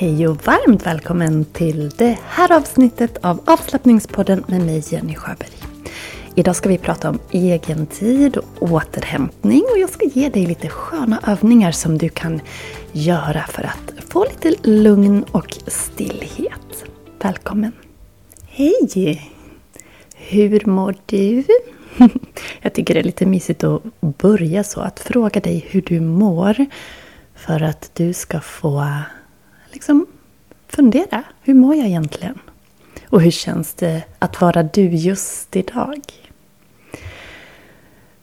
Hej 0.00 0.28
och 0.28 0.46
varmt 0.46 0.86
välkommen 0.86 1.44
till 1.44 1.88
det 1.88 2.18
här 2.28 2.52
avsnittet 2.52 3.18
av 3.22 3.40
avslappningspodden 3.44 4.44
med 4.48 4.60
mig 4.60 4.82
Jenny 4.88 5.14
Sjöberg. 5.14 5.50
Idag 6.34 6.56
ska 6.56 6.68
vi 6.68 6.78
prata 6.78 7.10
om 7.10 7.18
egen 7.30 7.86
tid 7.86 8.36
och 8.36 8.62
återhämtning 8.62 9.62
och 9.72 9.78
jag 9.78 9.90
ska 9.90 10.04
ge 10.04 10.28
dig 10.28 10.46
lite 10.46 10.68
sköna 10.68 11.20
övningar 11.26 11.72
som 11.72 11.98
du 11.98 12.08
kan 12.08 12.40
göra 12.92 13.42
för 13.42 13.62
att 13.62 14.04
få 14.08 14.24
lite 14.24 14.70
lugn 14.70 15.24
och 15.30 15.58
stillhet. 15.66 16.84
Välkommen! 17.22 17.72
Hej! 18.46 19.30
Hur 20.14 20.66
mår 20.66 20.94
du? 21.06 21.44
Jag 22.60 22.72
tycker 22.72 22.94
det 22.94 23.00
är 23.00 23.04
lite 23.04 23.26
mysigt 23.26 23.64
att 23.64 23.82
börja 24.00 24.64
så, 24.64 24.80
att 24.80 25.00
fråga 25.00 25.40
dig 25.40 25.66
hur 25.70 25.82
du 25.82 26.00
mår 26.00 26.66
för 27.34 27.62
att 27.62 27.90
du 27.94 28.12
ska 28.12 28.40
få 28.40 28.86
liksom 29.72 30.06
fundera. 30.68 31.22
Hur 31.42 31.54
mår 31.54 31.74
jag 31.74 31.86
egentligen? 31.86 32.38
Och 33.08 33.22
hur 33.22 33.30
känns 33.30 33.74
det 33.74 34.02
att 34.18 34.40
vara 34.40 34.62
du 34.62 34.88
just 34.88 35.56
idag? 35.56 36.00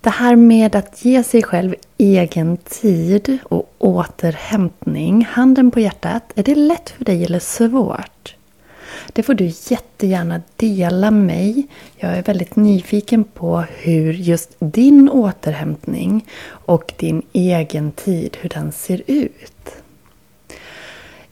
Det 0.02 0.10
här 0.10 0.36
med 0.36 0.76
att 0.76 1.06
ge 1.06 1.24
sig 1.24 1.44
själv 1.44 1.76
egen 1.98 2.58
tid 2.58 3.38
och 3.44 3.74
återhämtning, 3.78 5.26
handen 5.26 5.72
på 5.72 5.80
hjärtat, 5.80 6.24
är 6.36 6.44
det 6.44 6.56
lätt 6.56 6.90
för 6.90 7.06
dig 7.06 7.26
eller 7.26 7.40
svårt? 7.40 8.36
Det 9.14 9.24
får 9.24 9.34
du 9.34 9.46
jättegärna 9.46 10.42
dela 10.56 11.12
med 11.12 11.26
mig. 11.26 11.68
Jag 11.96 12.18
är 12.18 12.24
väldigt 12.24 12.56
nyfiken 12.56 13.24
på 13.24 13.64
hur 13.78 14.14
just 14.14 14.56
din 14.60 15.10
återhämtning 15.10 16.26
och 16.48 16.94
din 16.98 17.22
egen 17.34 17.92
tid, 17.92 18.38
hur 18.42 18.50
den 18.50 18.72
ser 18.72 19.02
ut. 19.08 19.77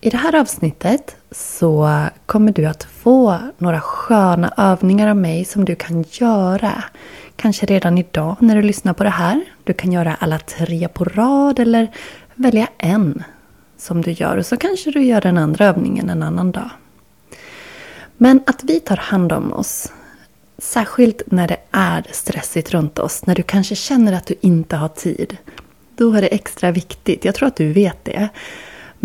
I 0.05 0.09
det 0.09 0.18
här 0.18 0.36
avsnittet 0.36 1.16
så 1.32 2.02
kommer 2.26 2.52
du 2.52 2.66
att 2.66 2.84
få 2.84 3.40
några 3.58 3.82
sköna 3.82 4.54
övningar 4.57 5.07
av 5.07 5.18
mig 5.18 5.46
som 5.46 5.66
du 5.66 5.76
kan 5.76 6.05
göra. 6.12 6.84
Kanske 7.35 7.66
redan 7.66 7.98
idag 7.98 8.35
när 8.40 8.55
du 8.55 8.62
lyssnar 8.62 8.93
på 8.93 9.04
det 9.04 9.10
här. 9.10 9.41
Du 9.63 9.74
kan 9.74 9.91
göra 9.91 10.15
alla 10.20 10.40
tre 10.40 10.88
på 10.88 11.04
rad 11.05 11.60
eller 11.60 11.88
välja 12.35 12.68
en 12.77 13.24
som 13.77 14.02
du 14.02 14.12
gör. 14.12 14.38
Och 14.38 14.46
så 14.46 14.57
kanske 14.57 14.91
du 14.91 15.04
gör 15.04 15.21
den 15.21 15.38
andra 15.38 15.65
övningen 15.65 16.10
en 16.10 16.24
annan 16.24 16.52
dag. 16.52 16.70
Men 18.18 18.43
att 18.48 18.63
vi 18.63 18.80
tar 18.80 18.98
hand 18.98 19.32
om 19.32 19.54
oss, 19.54 19.91
särskilt 20.58 21.21
när 21.26 21.48
det 21.48 21.60
är 21.71 22.05
stressigt 22.12 22.71
runt 22.71 22.99
oss, 22.99 23.26
när 23.26 23.35
du 23.35 23.43
kanske 23.43 23.76
känner 23.76 24.13
att 24.13 24.27
du 24.27 24.35
inte 24.41 24.76
har 24.76 24.90
tid, 24.90 25.37
då 25.96 26.13
är 26.13 26.21
det 26.21 26.27
extra 26.27 26.71
viktigt. 26.71 27.26
Jag 27.26 27.35
tror 27.35 27.48
att 27.48 27.55
du 27.55 27.74
vet 27.74 28.05
det. 28.05 28.30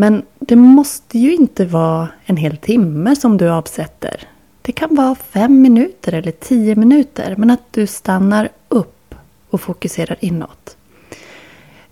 Men 0.01 0.23
det 0.39 0.57
måste 0.57 1.19
ju 1.19 1.35
inte 1.35 1.65
vara 1.65 2.09
en 2.25 2.37
hel 2.37 2.57
timme 2.57 3.17
som 3.17 3.37
du 3.37 3.51
avsätter. 3.51 4.21
Det 4.63 4.73
kan 4.73 4.95
vara 4.95 5.15
fem 5.15 5.63
minuter 5.63 6.15
eller 6.15 6.33
tio 6.33 6.77
minuter, 6.77 7.35
men 7.39 7.51
att 7.51 7.73
du 7.73 7.87
stannar 7.87 8.49
upp 8.69 9.15
och 9.51 9.61
fokuserar 9.61 10.17
inåt. 10.21 10.77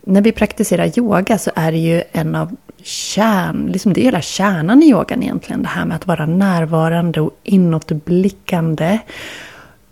När 0.01 0.23
vi 0.23 0.33
praktiserar 0.33 0.98
yoga 0.98 1.39
så 1.39 1.51
är 1.55 1.73
det 1.73 1.79
ju 1.79 2.03
en 2.12 2.34
av 2.34 2.56
kärn, 2.83 3.67
liksom 3.73 3.92
det 3.92 4.01
är 4.01 4.05
hela 4.05 4.20
kärnan 4.20 4.83
i 4.83 4.91
yogan 4.91 5.23
egentligen. 5.23 5.62
Det 5.62 5.69
här 5.69 5.84
med 5.84 5.97
att 5.97 6.06
vara 6.06 6.27
närvarande 6.27 7.20
och 7.20 7.36
inåtblickande 7.42 8.98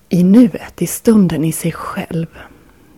i 0.09 0.23
nuet, 0.23 0.83
i 0.83 0.87
stunden, 0.87 1.45
i 1.45 1.53
sig 1.53 1.73
själv. 1.73 2.27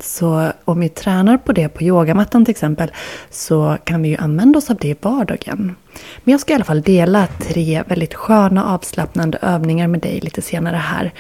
Så 0.01 0.53
om 0.65 0.81
vi 0.81 0.89
tränar 0.89 1.37
på 1.37 1.53
det 1.53 1.69
på 1.69 1.83
yogamattan 1.83 2.45
till 2.45 2.53
exempel 2.53 2.93
så 3.31 3.79
kan 3.85 4.03
vi 4.03 4.09
ju 4.09 4.17
använda 4.17 4.59
oss 4.59 4.71
av 4.71 4.77
det 4.77 4.89
i 4.89 4.97
vardagen. 5.01 5.77
Men 6.25 6.33
jag 6.33 6.41
ska 6.41 6.53
i 6.53 6.55
alla 6.55 6.65
fall 6.65 6.83
dela 6.83 7.27
tre 7.27 7.83
väldigt 7.87 8.15
sköna 8.15 8.65
avslappnande 8.65 9.39
övningar 9.43 9.89
med 9.89 10.01
dig 10.01 10.21
lite 10.21 10.43
senare 10.43 10.77
här. 10.77 11.13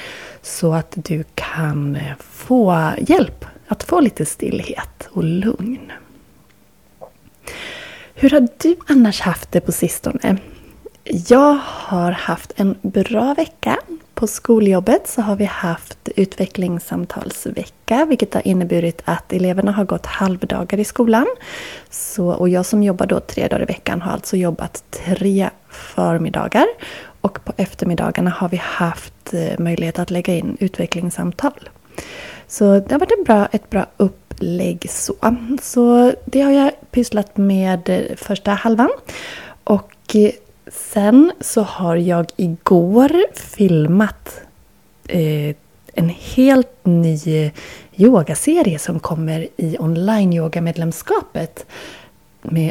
Så 0.43 0.75
att 0.75 0.93
du 0.95 1.25
kan 1.35 1.99
få 2.21 2.91
hjälp 2.99 3.45
att 3.69 3.83
få 3.83 4.01
lite 4.01 4.27
stillhet 4.27 5.09
och 5.11 5.25
lugn. 5.25 5.93
Hur 8.15 8.31
har 8.31 8.49
du 8.59 8.77
annars 8.87 9.21
haft 9.21 9.53
det 9.53 9.61
på 9.61 9.73
sistone? 9.73 10.37
Jag 11.05 11.59
har 11.65 12.13
haft 12.13 12.53
en 12.57 12.75
bra 12.83 13.35
vecka. 13.35 13.79
På 14.19 14.27
skoljobbet 14.27 15.09
så 15.09 15.23
har 15.23 15.37
vi 15.37 15.45
haft 15.45 16.09
utvecklingssamtalsvecka 16.17 18.05
vilket 18.05 18.35
har 18.35 18.49
inneburit 18.49 19.03
att 19.05 19.33
eleverna 19.33 19.73
har 19.73 19.85
gått 19.85 20.07
halvdagar 20.07 20.79
i 20.79 20.85
skolan. 20.85 21.27
Så, 21.91 22.29
och 22.29 22.49
jag 22.49 22.67
som 22.67 22.83
jobbar 22.83 23.07
då 23.07 23.21
tre 23.21 23.49
dagar 23.49 23.63
i 23.63 23.65
veckan 23.65 24.03
har 24.03 24.13
alltså 24.13 24.37
jobbat 24.37 24.85
tre 24.91 25.51
förmiddagar. 25.69 26.67
Och 27.21 27.45
på 27.45 27.53
eftermiddagarna 27.57 28.31
har 28.31 28.49
vi 28.49 28.57
haft 28.57 29.35
eh, 29.35 29.59
möjlighet 29.59 29.99
att 29.99 30.11
lägga 30.11 30.35
in 30.35 30.57
utvecklingssamtal. 30.61 31.69
Så 32.47 32.79
det 32.79 32.93
har 32.93 32.99
varit 32.99 33.13
ett 33.13 33.25
bra, 33.25 33.49
ett 33.53 33.71
bra 33.71 33.87
upplägg 33.97 34.87
så. 34.91 35.15
Så 35.63 36.13
det 36.25 36.41
har 36.41 36.53
jag 36.53 36.73
pysslat 36.91 37.37
med 37.37 37.89
eh, 37.89 38.17
första 38.17 38.51
halvan. 38.51 38.91
Och 39.65 40.17
eh, 40.17 40.31
sen 40.73 41.33
så 41.41 41.63
har 41.63 41.97
jag 41.97 42.27
igår 42.37 43.11
filmat 43.35 44.41
eh, 45.09 45.57
en 45.95 46.09
helt 46.09 46.87
ny 46.87 47.51
yogaserie 47.97 48.79
som 48.79 49.01
kommer 49.01 49.49
i 49.57 49.77
online-yoga-medlemskapet. 49.79 51.67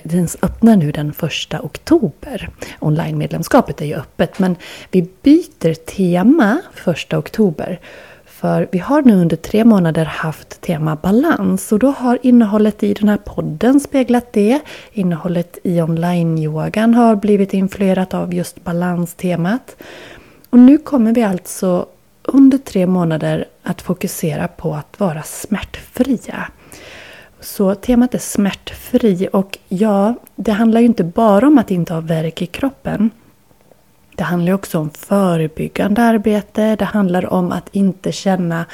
Den 0.04 0.28
öppnar 0.42 0.76
nu 0.76 0.92
den 0.92 1.14
första 1.14 1.62
oktober. 1.62 2.50
Online-medlemskapet 2.80 3.82
är 3.82 3.86
ju 3.86 3.96
öppet 3.96 4.40
men 4.40 4.56
vi 4.92 5.02
byter 5.22 5.74
tema 5.74 6.62
första 6.74 7.18
oktober. 7.18 7.80
För 8.40 8.68
vi 8.72 8.80
har 8.80 9.02
nu 9.02 9.16
under 9.16 9.36
tre 9.36 9.66
månader 9.66 10.06
haft 10.06 10.62
tema 10.62 10.96
balans 10.96 11.72
och 11.72 11.80
då 11.80 11.88
har 11.88 12.20
innehållet 12.22 12.84
i 12.84 12.94
den 12.94 13.10
här 13.10 13.18
podden 13.18 13.80
speglat 13.80 14.34
det. 14.34 14.60
Innehållet 14.92 15.58
i 15.64 15.82
online-yogan 15.82 16.94
har 16.94 17.16
blivit 17.16 17.54
influerat 17.54 18.14
av 18.14 18.34
just 18.34 18.64
balanstemat. 18.64 19.76
Och 20.50 20.60
nu 20.60 20.78
kommer 20.78 21.14
vi 21.14 21.24
alltså 21.24 21.86
under 22.24 22.58
tre 22.58 22.88
månader 22.88 23.46
att 23.64 23.82
fokusera 23.82 24.48
på 24.48 24.74
att 24.74 25.00
vara 25.00 25.24
smärtfria. 25.24 26.48
Så 27.40 27.76
temat 27.76 28.14
är 28.14 28.20
smärtfri 28.20 29.30
och 29.34 29.58
ja, 29.68 30.16
det 30.36 30.52
handlar 30.52 30.82
ju 30.82 30.86
inte 30.86 31.04
bara 31.04 31.48
om 31.48 31.58
att 31.58 31.72
inte 31.72 31.94
ha 31.94 32.02
värk 32.02 32.42
i 32.42 32.46
kroppen. 32.46 33.10
Det 34.18 34.24
handlar 34.24 34.54
också 34.54 34.80
om 34.80 34.90
förebyggande 34.90 36.02
arbete. 36.02 36.76
Det 36.76 36.86
handlar 36.86 37.34
om 37.34 37.52
att 37.52 37.70
inte 37.72 38.12
känna 38.12 38.66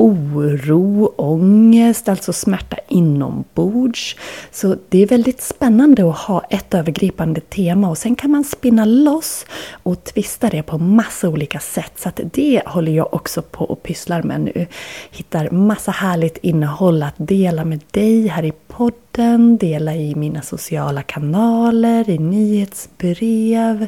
oro, 0.00 1.14
ångest, 1.16 2.08
alltså 2.08 2.32
smärta 2.32 2.76
inombords. 2.88 4.16
Så 4.50 4.76
det 4.88 5.02
är 5.02 5.06
väldigt 5.06 5.42
spännande 5.42 6.10
att 6.10 6.18
ha 6.18 6.44
ett 6.50 6.74
övergripande 6.74 7.40
tema 7.40 7.90
och 7.90 7.98
sen 7.98 8.16
kan 8.16 8.30
man 8.30 8.44
spinna 8.44 8.84
loss 8.84 9.46
och 9.82 10.04
twista 10.04 10.48
det 10.48 10.62
på 10.62 10.78
massa 10.78 11.28
olika 11.28 11.60
sätt. 11.60 11.92
Så 11.96 12.08
att 12.08 12.20
det 12.32 12.62
håller 12.66 12.92
jag 12.92 13.14
också 13.14 13.42
på 13.42 13.64
och 13.64 13.82
pysslar 13.82 14.22
med 14.22 14.40
nu. 14.40 14.66
Hittar 15.10 15.50
massa 15.50 15.90
härligt 15.90 16.36
innehåll 16.36 17.02
att 17.02 17.14
dela 17.16 17.64
med 17.64 17.80
dig 17.90 18.26
här 18.26 18.44
i 18.44 18.52
podden, 18.68 19.56
dela 19.56 19.94
i 19.94 20.14
mina 20.14 20.42
sociala 20.42 21.02
kanaler, 21.02 22.10
i 22.10 22.18
nyhetsbrev 22.18 23.86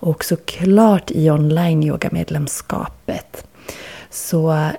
och 0.00 0.24
såklart 0.24 1.10
i 1.10 1.30
online-yoga-medlemskapet. 1.30 3.46
Så 4.10 4.70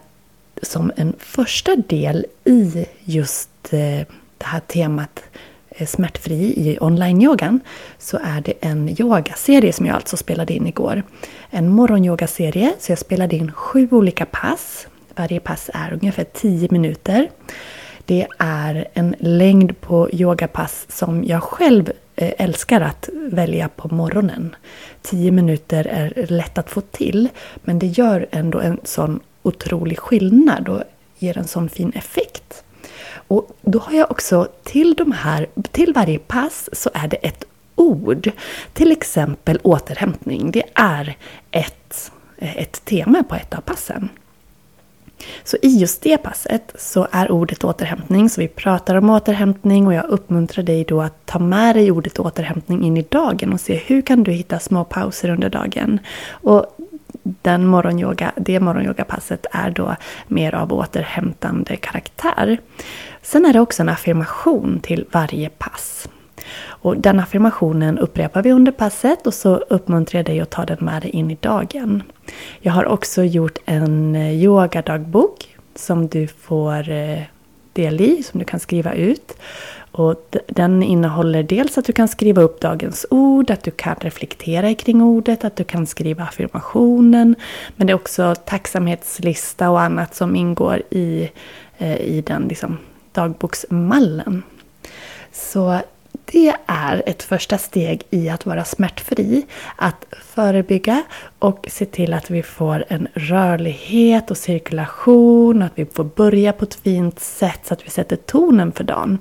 som 0.61 0.91
en 0.95 1.13
första 1.19 1.75
del 1.75 2.25
i 2.45 2.85
just 3.03 3.73
eh, 3.73 3.99
det 4.37 4.45
här 4.45 4.59
temat 4.59 5.23
eh, 5.69 5.87
smärtfri 5.87 6.43
i 6.43 6.77
online-yogan 6.81 7.59
så 7.97 8.19
är 8.23 8.41
det 8.41 8.53
en 8.61 9.01
yogaserie 9.01 9.73
som 9.73 9.85
jag 9.85 9.95
alltså 9.95 10.17
spelade 10.17 10.53
in 10.53 10.67
igår. 10.67 11.03
En 11.49 11.69
morgonyogaserie, 11.69 12.73
så 12.79 12.91
jag 12.91 12.99
spelade 12.99 13.35
in 13.35 13.51
sju 13.51 13.87
olika 13.91 14.25
pass. 14.25 14.87
Varje 15.15 15.39
pass 15.39 15.69
är 15.73 15.93
ungefär 15.93 16.25
10 16.33 16.67
minuter. 16.71 17.29
Det 18.05 18.27
är 18.39 18.87
en 18.93 19.15
längd 19.19 19.81
på 19.81 20.09
yogapass 20.11 20.85
som 20.89 21.23
jag 21.23 21.43
själv 21.43 21.91
Eh, 22.15 22.33
älskar 22.37 22.81
att 22.81 23.09
välja 23.13 23.69
på 23.69 23.95
morgonen. 23.95 24.55
10 25.01 25.31
minuter 25.31 25.87
är 25.87 26.25
lätt 26.29 26.57
att 26.57 26.69
få 26.69 26.81
till 26.81 27.29
men 27.55 27.79
det 27.79 27.87
gör 27.87 28.27
ändå 28.31 28.59
en 28.59 28.79
sån 28.83 29.19
otrolig 29.43 29.99
skillnad 29.99 30.69
och 30.69 30.83
ger 31.17 31.37
en 31.37 31.47
sån 31.47 31.69
fin 31.69 31.91
effekt. 31.95 32.63
Och 33.27 33.57
då 33.61 33.79
har 33.79 33.93
jag 33.93 34.11
också 34.11 34.47
till 34.63 34.93
de 34.93 35.11
här, 35.11 35.47
till 35.71 35.93
varje 35.93 36.19
pass 36.19 36.69
så 36.73 36.89
är 36.93 37.07
det 37.07 37.17
ett 37.17 37.45
ord. 37.75 38.31
Till 38.73 38.91
exempel 38.91 39.59
återhämtning. 39.63 40.51
Det 40.51 40.63
är 40.73 41.17
ett, 41.51 42.11
ett 42.37 42.85
tema 42.85 43.23
på 43.23 43.35
ett 43.35 43.53
av 43.53 43.61
passen. 43.61 44.09
Så 45.43 45.57
i 45.61 45.77
just 45.77 46.01
det 46.01 46.17
passet 46.17 46.73
så 46.75 47.07
är 47.11 47.31
ordet 47.31 47.63
återhämtning, 47.63 48.29
så 48.29 48.41
vi 48.41 48.47
pratar 48.47 48.95
om 48.95 49.09
återhämtning 49.09 49.87
och 49.87 49.93
jag 49.93 50.05
uppmuntrar 50.05 50.63
dig 50.63 50.83
då 50.83 51.01
att 51.01 51.25
ta 51.25 51.39
med 51.39 51.75
dig 51.75 51.91
ordet 51.91 52.19
återhämtning 52.19 52.83
in 52.83 52.97
i 52.97 53.05
dagen 53.09 53.53
och 53.53 53.61
se 53.61 53.75
hur 53.75 54.01
kan 54.01 54.23
du 54.23 54.31
hitta 54.31 54.59
små 54.59 54.83
pauser 54.83 55.29
under 55.29 55.49
dagen. 55.49 55.99
Och 56.31 56.65
den 57.23 57.65
morgonyoga, 57.65 58.31
det 58.35 58.59
morgonyogapasset 58.59 59.45
är 59.51 59.71
då 59.71 59.95
mer 60.27 60.55
av 60.55 60.73
återhämtande 60.73 61.75
karaktär. 61.75 62.57
Sen 63.21 63.45
är 63.45 63.53
det 63.53 63.59
också 63.59 63.81
en 63.81 63.89
affirmation 63.89 64.79
till 64.83 65.05
varje 65.11 65.49
pass. 65.49 66.07
Och 66.59 66.97
den 66.97 67.19
affirmationen 67.19 67.99
upprepar 67.99 68.43
vi 68.43 68.51
under 68.51 68.71
passet 68.71 69.27
och 69.27 69.33
så 69.33 69.55
uppmuntrar 69.55 70.19
jag 70.19 70.25
dig 70.25 70.39
att 70.39 70.49
ta 70.49 70.65
den 70.65 70.77
med 70.79 71.01
dig 71.01 71.11
in 71.11 71.31
i 71.31 71.37
dagen. 71.39 72.03
Jag 72.59 72.73
har 72.73 72.85
också 72.85 73.23
gjort 73.23 73.57
en 73.65 74.15
eh, 74.15 74.43
yogadagbok 74.43 75.57
som 75.75 76.07
du 76.07 76.27
får 76.27 76.89
eh, 76.89 77.21
del 77.73 78.01
i, 78.01 78.23
som 78.23 78.39
du 78.39 78.45
kan 78.45 78.59
skriva 78.59 78.93
ut. 78.93 79.33
Och 79.91 80.35
den 80.47 80.83
innehåller 80.83 81.43
dels 81.43 81.77
att 81.77 81.85
du 81.85 81.93
kan 81.93 82.07
skriva 82.07 82.41
upp 82.41 82.61
dagens 82.61 83.05
ord, 83.09 83.51
att 83.51 83.63
du 83.63 83.71
kan 83.71 83.95
reflektera 83.95 84.73
kring 84.73 85.01
ordet, 85.01 85.43
att 85.43 85.55
du 85.55 85.63
kan 85.63 85.87
skriva 85.87 86.23
affirmationen. 86.23 87.35
Men 87.75 87.87
det 87.87 87.93
är 87.93 87.95
också 87.95 88.35
tacksamhetslista 88.35 89.69
och 89.69 89.81
annat 89.81 90.15
som 90.15 90.35
ingår 90.35 90.81
i, 90.89 91.29
eh, 91.77 91.97
i 91.97 92.21
den 92.21 92.47
liksom, 92.47 92.77
dagboksmallen. 93.11 94.43
Så 95.31 95.79
det 96.31 96.55
är 96.65 97.03
ett 97.05 97.23
första 97.23 97.57
steg 97.57 98.03
i 98.09 98.29
att 98.29 98.45
vara 98.45 98.63
smärtfri. 98.63 99.45
Att 99.75 100.05
förebygga 100.33 101.03
och 101.39 101.67
se 101.71 101.85
till 101.85 102.13
att 102.13 102.29
vi 102.29 102.43
får 102.43 102.85
en 102.87 103.07
rörlighet 103.13 104.31
och 104.31 104.37
cirkulation. 104.37 105.61
Att 105.61 105.71
vi 105.75 105.85
får 105.85 106.03
börja 106.03 106.53
på 106.53 106.65
ett 106.65 106.75
fint 106.75 107.19
sätt 107.19 107.59
så 107.63 107.73
att 107.73 107.85
vi 107.85 107.89
sätter 107.89 108.15
tonen 108.15 108.71
för 108.71 108.83
dagen. 108.83 109.17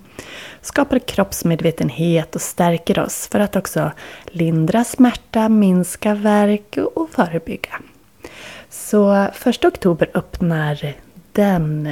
Skapar 0.61 0.99
kroppsmedvetenhet 0.99 2.35
och 2.35 2.43
stärker 2.43 2.99
oss 2.99 3.29
för 3.29 3.41
att 3.41 3.57
också 3.57 3.91
lindra 4.27 4.85
smärta, 4.85 5.49
minska 5.49 6.15
värk 6.15 6.79
och 6.95 7.11
förebygga. 7.11 7.81
Så 8.69 9.27
1 9.45 9.65
oktober 9.65 10.11
öppnar 10.15 10.95
den 11.33 11.89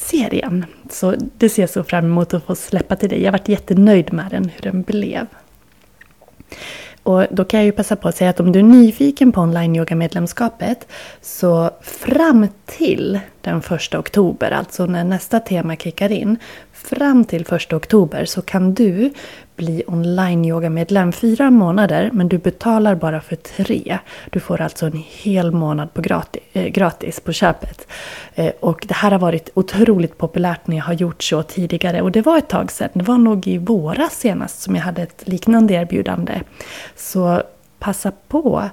serien. 0.00 0.64
Så 0.90 1.14
det 1.38 1.48
ser 1.48 1.62
jag 1.62 1.70
så 1.70 1.84
fram 1.84 2.04
emot 2.04 2.34
att 2.34 2.44
få 2.44 2.54
släppa 2.54 2.96
till 2.96 3.08
dig. 3.08 3.22
Jag 3.22 3.32
varit 3.32 3.48
jättenöjd 3.48 4.12
med 4.12 4.26
den, 4.30 4.44
hur 4.44 4.62
den 4.62 4.82
blev. 4.82 5.26
Och 7.02 7.26
då 7.30 7.44
kan 7.44 7.60
jag 7.60 7.64
ju 7.64 7.72
passa 7.72 7.96
på 7.96 8.08
att 8.08 8.16
säga 8.16 8.30
att 8.30 8.40
om 8.40 8.52
du 8.52 8.58
är 8.58 8.62
nyfiken 8.62 9.32
på 9.32 9.40
online 9.40 9.76
yoga 9.76 9.96
medlemskapet 9.96 10.88
så 11.20 11.70
fram 11.82 12.48
till 12.66 13.20
den 13.40 13.62
första 13.62 13.98
oktober, 13.98 14.50
alltså 14.50 14.86
när 14.86 15.04
nästa 15.04 15.40
tema 15.40 15.76
kickar 15.76 16.12
in, 16.12 16.36
fram 16.72 17.24
till 17.24 17.46
första 17.46 17.76
oktober 17.76 18.24
så 18.24 18.42
kan 18.42 18.74
du 18.74 19.12
bli 19.60 19.82
online 19.86 20.44
yoga-medlem 20.44 21.12
fyra 21.12 21.50
månader 21.50 22.10
men 22.12 22.28
du 22.28 22.38
betalar 22.38 22.94
bara 22.94 23.20
för 23.20 23.36
tre. 23.36 23.98
Du 24.30 24.40
får 24.40 24.60
alltså 24.60 24.86
en 24.86 25.04
hel 25.08 25.52
månad 25.52 25.94
på 25.94 26.02
gratis, 26.02 26.42
eh, 26.52 26.66
gratis 26.66 27.20
på 27.20 27.32
köpet. 27.32 27.86
Eh, 28.34 28.52
och 28.60 28.84
det 28.88 28.94
här 28.94 29.10
har 29.10 29.18
varit 29.18 29.50
otroligt 29.54 30.18
populärt 30.18 30.66
när 30.66 30.76
jag 30.76 30.84
har 30.84 30.92
gjort 30.92 31.22
så 31.22 31.42
tidigare 31.42 32.02
och 32.02 32.12
det 32.12 32.22
var 32.22 32.38
ett 32.38 32.48
tag 32.48 32.72
sedan. 32.72 32.88
Det 32.92 33.04
var 33.04 33.18
nog 33.18 33.46
i 33.46 33.58
våras 33.58 34.18
senast 34.18 34.62
som 34.62 34.76
jag 34.76 34.82
hade 34.82 35.02
ett 35.02 35.22
liknande 35.28 35.74
erbjudande. 35.74 36.40
Så 36.96 37.42
passa 37.78 38.12
på! 38.28 38.70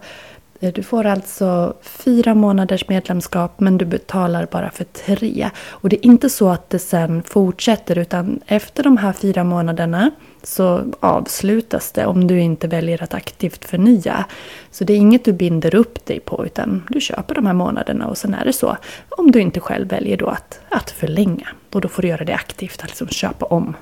Eh, 0.60 0.74
du 0.74 0.84
får 0.84 1.06
alltså 1.06 1.74
fyra 1.82 2.36
månaders 2.36 2.88
medlemskap 2.88 3.60
men 3.60 3.78
du 3.78 3.86
betalar 3.86 4.48
bara 4.52 4.72
för 4.72 4.84
tre. 4.84 5.50
Och 5.68 5.90
det 5.90 5.96
är 5.96 6.06
inte 6.06 6.30
så 6.30 6.50
att 6.50 6.70
det 6.70 6.80
sen 6.80 7.24
fortsätter 7.24 7.98
utan 7.98 8.40
efter 8.46 8.84
de 8.84 8.98
här 8.98 9.14
fyra 9.14 9.44
månaderna 9.44 10.12
så 10.44 10.94
avslutas 11.00 11.92
det 11.92 12.06
om 12.06 12.28
du 12.28 12.40
inte 12.40 12.68
väljer 12.68 13.04
att 13.04 13.14
aktivt 13.14 13.66
förnya. 13.66 14.26
Så 14.72 14.84
det 14.84 14.94
är 14.94 14.98
inget 14.98 15.26
du 15.26 15.34
binder 15.34 15.76
upp 15.76 16.06
dig 16.06 16.20
på 16.20 16.46
utan 16.46 16.84
du 16.90 17.02
köper 17.02 17.36
de 17.36 17.46
här 17.46 17.54
månaderna 17.54 18.08
och 18.08 18.18
sen 18.18 18.34
är 18.34 18.46
det 18.46 18.54
så. 18.54 18.78
Om 19.10 19.32
du 19.32 19.40
inte 19.42 19.60
själv 19.60 19.88
väljer 19.88 20.18
då 20.18 20.28
att, 20.28 20.60
att 20.70 20.92
förlänga. 20.92 21.48
Och 21.72 21.82
då 21.82 21.88
får 21.88 22.02
du 22.02 22.08
göra 22.08 22.26
det 22.26 22.34
aktivt, 22.34 22.82
alltså 22.82 23.08
köpa 23.08 23.46
om. 23.46 23.76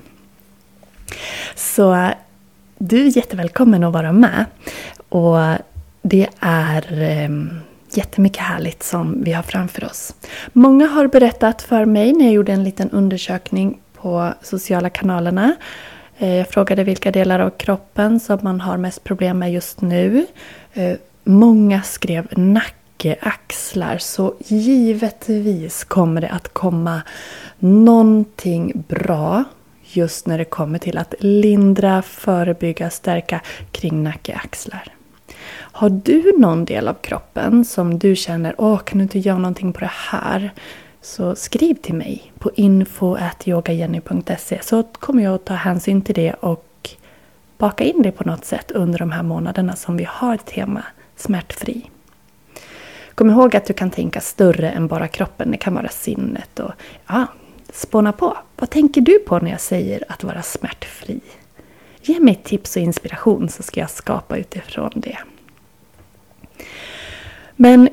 Så 1.54 1.94
eh, 1.94 2.10
du 2.78 3.06
är 3.06 3.16
jättevälkommen 3.16 3.84
att 3.84 3.92
vara 3.92 4.12
med. 4.12 4.44
Och 5.08 5.38
det 6.08 6.28
är 6.40 7.02
eh, 7.02 7.28
jättemycket 7.90 8.42
härligt 8.42 8.82
som 8.82 9.22
vi 9.24 9.32
har 9.32 9.42
framför 9.42 9.84
oss. 9.84 10.14
Många 10.52 10.86
har 10.86 11.06
berättat 11.06 11.62
för 11.62 11.84
mig 11.84 12.12
när 12.12 12.24
jag 12.24 12.34
gjorde 12.34 12.52
en 12.52 12.64
liten 12.64 12.90
undersökning 12.90 13.78
på 13.94 14.34
sociala 14.42 14.90
kanalerna. 14.90 15.56
Eh, 16.18 16.34
jag 16.34 16.48
frågade 16.48 16.84
vilka 16.84 17.10
delar 17.10 17.40
av 17.40 17.50
kroppen 17.50 18.20
som 18.20 18.38
man 18.42 18.60
har 18.60 18.76
mest 18.76 19.04
problem 19.04 19.38
med 19.38 19.52
just 19.52 19.80
nu. 19.80 20.26
Eh, 20.72 20.96
många 21.24 21.82
skrev 21.82 22.26
nacke, 22.38 23.16
axlar, 23.20 23.98
så 23.98 24.34
givetvis 24.38 25.84
kommer 25.84 26.20
det 26.20 26.28
att 26.28 26.48
komma 26.48 27.02
någonting 27.58 28.84
bra 28.88 29.44
just 29.82 30.26
när 30.26 30.38
det 30.38 30.44
kommer 30.44 30.78
till 30.78 30.98
att 30.98 31.14
lindra, 31.18 32.02
förebygga, 32.02 32.90
stärka 32.90 33.40
kring 33.72 34.02
nacke, 34.02 34.40
axlar. 34.44 34.95
Har 35.76 35.90
du 35.90 36.32
någon 36.38 36.64
del 36.64 36.88
av 36.88 36.94
kroppen 36.94 37.64
som 37.64 37.98
du 37.98 38.16
känner, 38.16 38.54
åh 38.58 38.78
kan 38.78 38.98
du 38.98 39.02
inte 39.02 39.18
göra 39.18 39.38
någonting 39.38 39.72
på 39.72 39.80
det 39.80 39.90
här? 39.92 40.50
Så 41.00 41.34
skriv 41.34 41.74
till 41.74 41.94
mig 41.94 42.32
på 42.38 42.50
info.yogajenny.se 42.54 44.58
så 44.62 44.82
kommer 44.82 45.22
jag 45.22 45.34
att 45.34 45.44
ta 45.44 45.54
hänsyn 45.54 46.02
till 46.02 46.14
det 46.14 46.32
och 46.32 46.90
baka 47.58 47.84
in 47.84 48.02
det 48.02 48.12
på 48.12 48.24
något 48.24 48.44
sätt 48.44 48.70
under 48.70 48.98
de 48.98 49.12
här 49.12 49.22
månaderna 49.22 49.76
som 49.76 49.96
vi 49.96 50.04
har 50.08 50.36
tema 50.36 50.82
smärtfri. 51.16 51.90
Kom 53.14 53.30
ihåg 53.30 53.56
att 53.56 53.66
du 53.66 53.72
kan 53.72 53.90
tänka 53.90 54.20
större 54.20 54.70
än 54.70 54.86
bara 54.86 55.08
kroppen, 55.08 55.50
det 55.50 55.56
kan 55.56 55.74
vara 55.74 55.88
sinnet 55.88 56.60
och 56.60 56.72
ja, 57.06 57.26
spåna 57.72 58.12
på. 58.12 58.36
Vad 58.56 58.70
tänker 58.70 59.00
du 59.00 59.18
på 59.18 59.38
när 59.38 59.50
jag 59.50 59.60
säger 59.60 60.04
att 60.08 60.24
vara 60.24 60.42
smärtfri? 60.42 61.20
Ge 62.02 62.20
mig 62.20 62.40
tips 62.44 62.76
och 62.76 62.82
inspiration 62.82 63.48
så 63.48 63.62
ska 63.62 63.80
jag 63.80 63.90
skapa 63.90 64.36
utifrån 64.36 64.90
det. 64.94 65.18
Men 67.56 67.88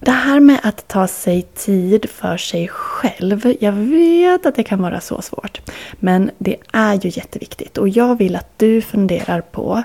det 0.00 0.10
här 0.10 0.40
med 0.40 0.60
att 0.62 0.88
ta 0.88 1.06
sig 1.06 1.42
tid 1.42 2.10
för 2.10 2.36
sig 2.36 2.68
själv. 2.68 3.54
Jag 3.60 3.72
vet 3.72 4.46
att 4.46 4.54
det 4.54 4.62
kan 4.62 4.82
vara 4.82 5.00
så 5.00 5.22
svårt. 5.22 5.60
Men 5.92 6.30
det 6.38 6.56
är 6.72 6.94
ju 6.94 7.10
jätteviktigt. 7.14 7.78
Och 7.78 7.88
jag 7.88 8.18
vill 8.18 8.36
att 8.36 8.58
du 8.58 8.82
funderar 8.82 9.40
på 9.40 9.82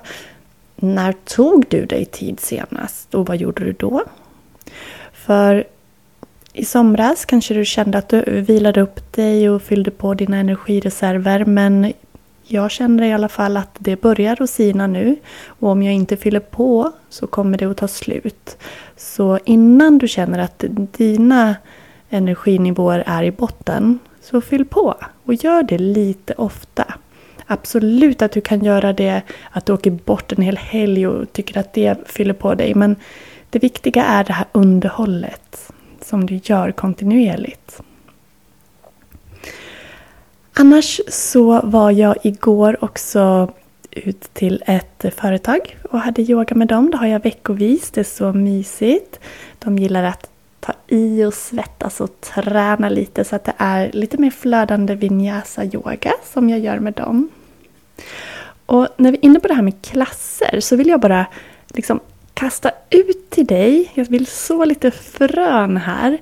när 0.76 1.12
tog 1.12 1.66
du 1.70 1.86
dig 1.86 2.06
tid 2.06 2.40
senast 2.40 3.14
och 3.14 3.26
vad 3.26 3.38
gjorde 3.38 3.64
du 3.66 3.72
då? 3.72 4.04
För 5.14 5.64
i 6.54 6.66
somras 6.66 7.26
kanske 7.26 7.54
du 7.54 7.66
kände 7.66 7.98
att 7.98 8.10
du 8.10 8.42
vilade 8.42 8.82
upp 8.82 9.14
dig 9.14 9.50
och 9.50 9.62
fyllde 9.62 9.92
på 9.92 10.14
dina 10.14 10.38
energireserver 10.38 11.46
men 11.46 11.94
jag 12.44 12.72
känner 12.72 13.04
i 13.04 13.14
alla 13.14 13.30
fall 13.30 13.58
att 13.58 13.76
det 13.80 14.02
börjar 14.02 14.42
att 14.42 14.50
sina 14.50 14.88
nu 14.88 15.16
och 15.46 15.70
om 15.70 15.84
jag 15.84 15.94
inte 15.94 16.18
fyller 16.18 16.40
på 16.40 16.92
så 17.10 17.28
kommer 17.28 17.58
det 17.58 17.66
att 17.66 17.78
ta 17.78 17.88
slut. 17.88 18.58
Så 18.98 19.40
innan 19.46 19.98
du 19.98 20.08
känner 20.08 20.40
att 20.40 20.64
dina 20.98 21.56
energinivåer 22.10 23.04
är 23.08 23.24
i 23.24 23.32
botten 23.32 24.00
så 24.22 24.42
fyll 24.42 24.66
på 24.66 24.96
och 25.26 25.34
gör 25.34 25.64
det 25.64 25.78
lite 25.78 26.34
ofta. 26.34 26.94
Absolut 27.46 28.22
att 28.22 28.32
du 28.32 28.42
kan 28.42 28.64
göra 28.64 28.94
det, 28.94 29.22
att 29.52 29.66
du 29.66 29.74
åker 29.74 29.92
bort 29.92 30.32
en 30.32 30.42
hel 30.42 30.58
helg 30.58 31.08
och 31.08 31.34
tycker 31.34 31.60
att 31.60 31.74
det 31.74 31.98
fyller 32.06 32.34
på 32.34 32.56
dig 32.56 32.76
men 32.76 32.96
det 33.50 33.60
viktiga 33.60 34.06
är 34.06 34.24
det 34.24 34.34
här 34.34 34.46
underhållet 34.52 35.72
som 36.02 36.26
du 36.26 36.40
gör 36.44 36.72
kontinuerligt. 36.72 37.82
Annars 40.56 41.02
så 41.08 41.62
var 41.64 41.92
jag 41.92 42.16
igår 42.24 42.84
också 42.84 43.52
ut 43.92 44.34
till 44.34 44.64
ett 44.66 45.06
företag 45.16 45.78
och 45.92 46.00
hade 46.00 46.22
yoga 46.22 46.56
med 46.56 46.68
dem. 46.68 46.92
Det 46.92 46.98
har 46.98 47.08
jag 47.08 47.24
veckovis. 47.24 47.92
Det 47.92 48.00
är 48.00 48.04
så 48.04 48.34
mysigt. 48.34 49.20
De 49.60 49.78
gillar 49.78 50.04
att 50.04 50.30
ta 50.60 50.74
i 50.88 51.24
och 51.24 51.34
svettas 51.34 52.02
och 52.02 52.22
träna 52.22 52.90
lite 52.90 53.24
så 53.24 53.36
att 53.36 53.44
det 53.44 53.54
är 53.58 53.92
lite 53.92 54.18
mer 54.18 54.32
flödande 54.32 54.96
vinyasa 54.96 55.64
yoga 55.66 56.14
som 56.34 56.50
jag 56.50 56.60
gör 56.60 56.80
med 56.80 56.94
dem. 56.94 57.30
Och 58.66 58.88
när 58.98 59.12
vi 59.12 59.18
är 59.18 59.26
inne 59.26 59.40
på 59.40 59.48
det 59.48 59.54
här 59.54 59.62
med 59.62 59.82
klasser 59.82 60.60
så 60.60 60.76
vill 60.76 60.88
jag 60.88 61.00
bara 61.00 61.26
liksom 61.68 62.00
kasta 62.34 62.72
ut 62.90 63.30
till 63.30 63.46
dig, 63.46 63.92
jag 63.94 64.06
vill 64.06 64.28
så 64.28 64.66
lite 64.66 64.92
frön 64.92 65.78
här 65.78 66.18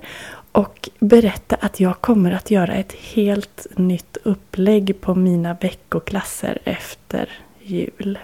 och 0.52 0.88
berätta 0.98 1.56
att 1.60 1.80
jag 1.80 2.00
kommer 2.00 2.32
att 2.32 2.50
göra 2.50 2.72
ett 2.72 2.92
helt 2.92 3.66
nytt 3.76 4.16
upplägg 4.22 5.00
på 5.00 5.14
mina 5.14 5.56
veckoklasser 5.60 6.58
efter 6.64 7.28
jul. 7.62 8.18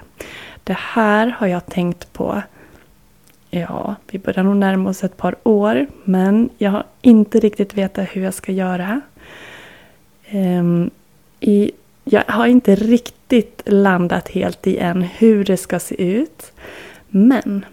Det 0.65 0.77
här 0.79 1.27
har 1.39 1.47
jag 1.47 1.67
tänkt 1.67 2.13
på 2.13 2.43
ja, 3.51 3.95
vi 4.11 4.19
börjar 4.19 4.45
nog 4.45 4.57
närma 4.57 4.91
oss 4.91 5.05
ett 5.05 5.17
par 5.17 5.37
år. 5.43 5.87
Men 6.05 6.51
jag 6.59 6.71
har 6.71 6.85
inte 7.03 7.41
riktigt 7.41 7.75
vetat 7.75 8.09
hur 8.13 8.23
jag 8.23 8.35
ska 8.35 8.53
göra. 8.53 9.01
Um, 10.33 10.91
i, 11.41 11.71
jag 12.05 12.23
har 12.27 12.47
inte 12.47 12.75
riktigt 12.75 13.63
landat 13.67 14.29
helt 14.29 14.67
i 14.67 14.79
än 14.79 15.03
hur 15.03 15.45
det 15.45 15.57
ska 15.57 15.79
se 15.79 16.03
ut. 16.03 16.53
Men 17.09 17.65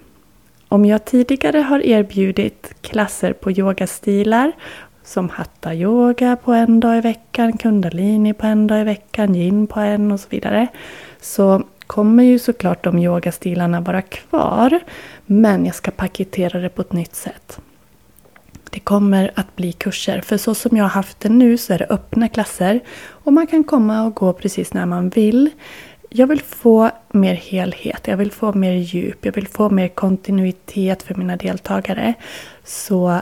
om 0.75 0.85
jag 0.85 1.05
tidigare 1.05 1.59
har 1.59 1.85
erbjudit 1.85 2.75
klasser 2.81 3.33
på 3.33 3.51
yogastilar 3.51 4.51
som 5.03 5.29
hatta 5.29 5.73
yoga 5.73 6.35
på 6.35 6.51
en 6.51 6.79
dag 6.79 6.97
i 6.97 7.01
veckan, 7.01 7.57
kundalini 7.57 8.33
på 8.33 8.47
en 8.47 8.67
dag 8.67 8.81
i 8.81 8.83
veckan, 8.83 9.35
yin 9.35 9.67
på 9.67 9.79
en 9.79 10.11
och 10.11 10.19
så 10.19 10.27
vidare. 10.29 10.67
Så 11.21 11.63
kommer 11.87 12.23
ju 12.23 12.39
såklart 12.39 12.83
de 12.83 12.99
yogastilarna 12.99 13.81
vara 13.81 14.01
kvar. 14.01 14.79
Men 15.25 15.65
jag 15.65 15.75
ska 15.75 15.91
paketera 15.91 16.59
det 16.59 16.69
på 16.69 16.81
ett 16.81 16.93
nytt 16.93 17.15
sätt. 17.15 17.59
Det 18.69 18.79
kommer 18.79 19.31
att 19.35 19.55
bli 19.55 19.71
kurser. 19.71 20.21
För 20.21 20.37
så 20.37 20.55
som 20.55 20.77
jag 20.77 20.83
har 20.83 20.89
haft 20.89 21.19
det 21.19 21.29
nu 21.29 21.57
så 21.57 21.73
är 21.73 21.79
det 21.79 21.87
öppna 21.89 22.27
klasser. 22.27 22.79
Och 23.09 23.33
man 23.33 23.47
kan 23.47 23.63
komma 23.63 24.03
och 24.03 24.15
gå 24.15 24.33
precis 24.33 24.73
när 24.73 24.85
man 24.85 25.09
vill. 25.09 25.51
Jag 26.17 26.27
vill 26.27 26.41
få 26.41 26.91
mer 27.11 27.33
helhet, 27.33 28.07
jag 28.07 28.17
vill 28.17 28.31
få 28.31 28.53
mer 28.53 28.71
djup, 28.71 29.25
jag 29.25 29.33
vill 29.33 29.47
få 29.47 29.69
mer 29.69 29.87
kontinuitet 29.87 31.03
för 31.03 31.15
mina 31.15 31.37
deltagare. 31.37 32.13
Så 32.63 33.21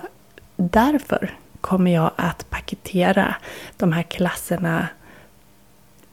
därför 0.56 1.38
kommer 1.62 1.94
jag 1.94 2.12
att 2.16 2.50
paketera 2.50 3.36
de 3.78 3.92
här 3.92 4.04
klasserna 4.04 4.88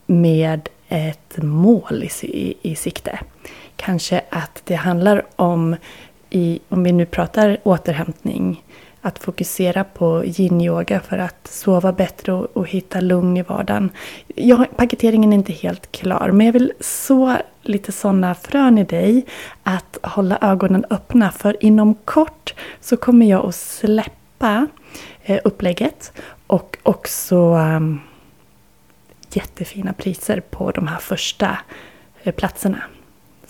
med 0.07 0.69
ett 0.89 1.37
mål 1.43 2.05
i, 2.05 2.27
i, 2.27 2.55
i 2.63 2.77
sikte. 2.77 3.19
Kanske 3.77 4.21
att 4.31 4.63
det 4.65 4.75
handlar 4.75 5.27
om, 5.37 5.77
i, 6.31 6.61
om 6.69 6.83
vi 6.83 6.93
nu 6.93 7.07
pratar 7.07 7.59
återhämtning, 7.63 8.63
att 9.03 9.19
fokusera 9.19 9.85
på 9.85 10.25
yin-yoga 10.25 11.01
för 11.01 11.19
att 11.19 11.47
sova 11.47 11.93
bättre 11.93 12.33
och, 12.33 12.57
och 12.57 12.69
hitta 12.69 13.01
lugn 13.01 13.37
i 13.37 13.43
vardagen. 13.43 13.91
Jag, 14.27 14.77
paketeringen 14.77 15.33
är 15.33 15.37
inte 15.37 15.53
helt 15.53 15.93
klar, 15.93 16.31
men 16.33 16.47
jag 16.47 16.53
vill 16.53 16.73
så 16.81 17.37
lite 17.63 17.93
sådana 17.93 18.35
frön 18.35 18.79
i 18.79 18.85
dig 18.85 19.27
att 19.63 19.99
hålla 20.03 20.39
ögonen 20.41 20.85
öppna 20.91 21.31
för 21.31 21.65
inom 21.65 21.95
kort 21.95 22.55
så 22.81 22.97
kommer 22.97 23.27
jag 23.27 23.47
att 23.47 23.55
släppa 23.55 24.67
eh, 25.23 25.41
upplägget 25.45 26.13
och 26.47 26.79
också 26.83 27.37
um, 27.55 28.01
jättefina 29.33 29.93
priser 29.93 30.41
på 30.41 30.71
de 30.71 30.87
här 30.87 30.99
första 30.99 31.59
eh, 32.23 32.35
platserna. 32.35 32.83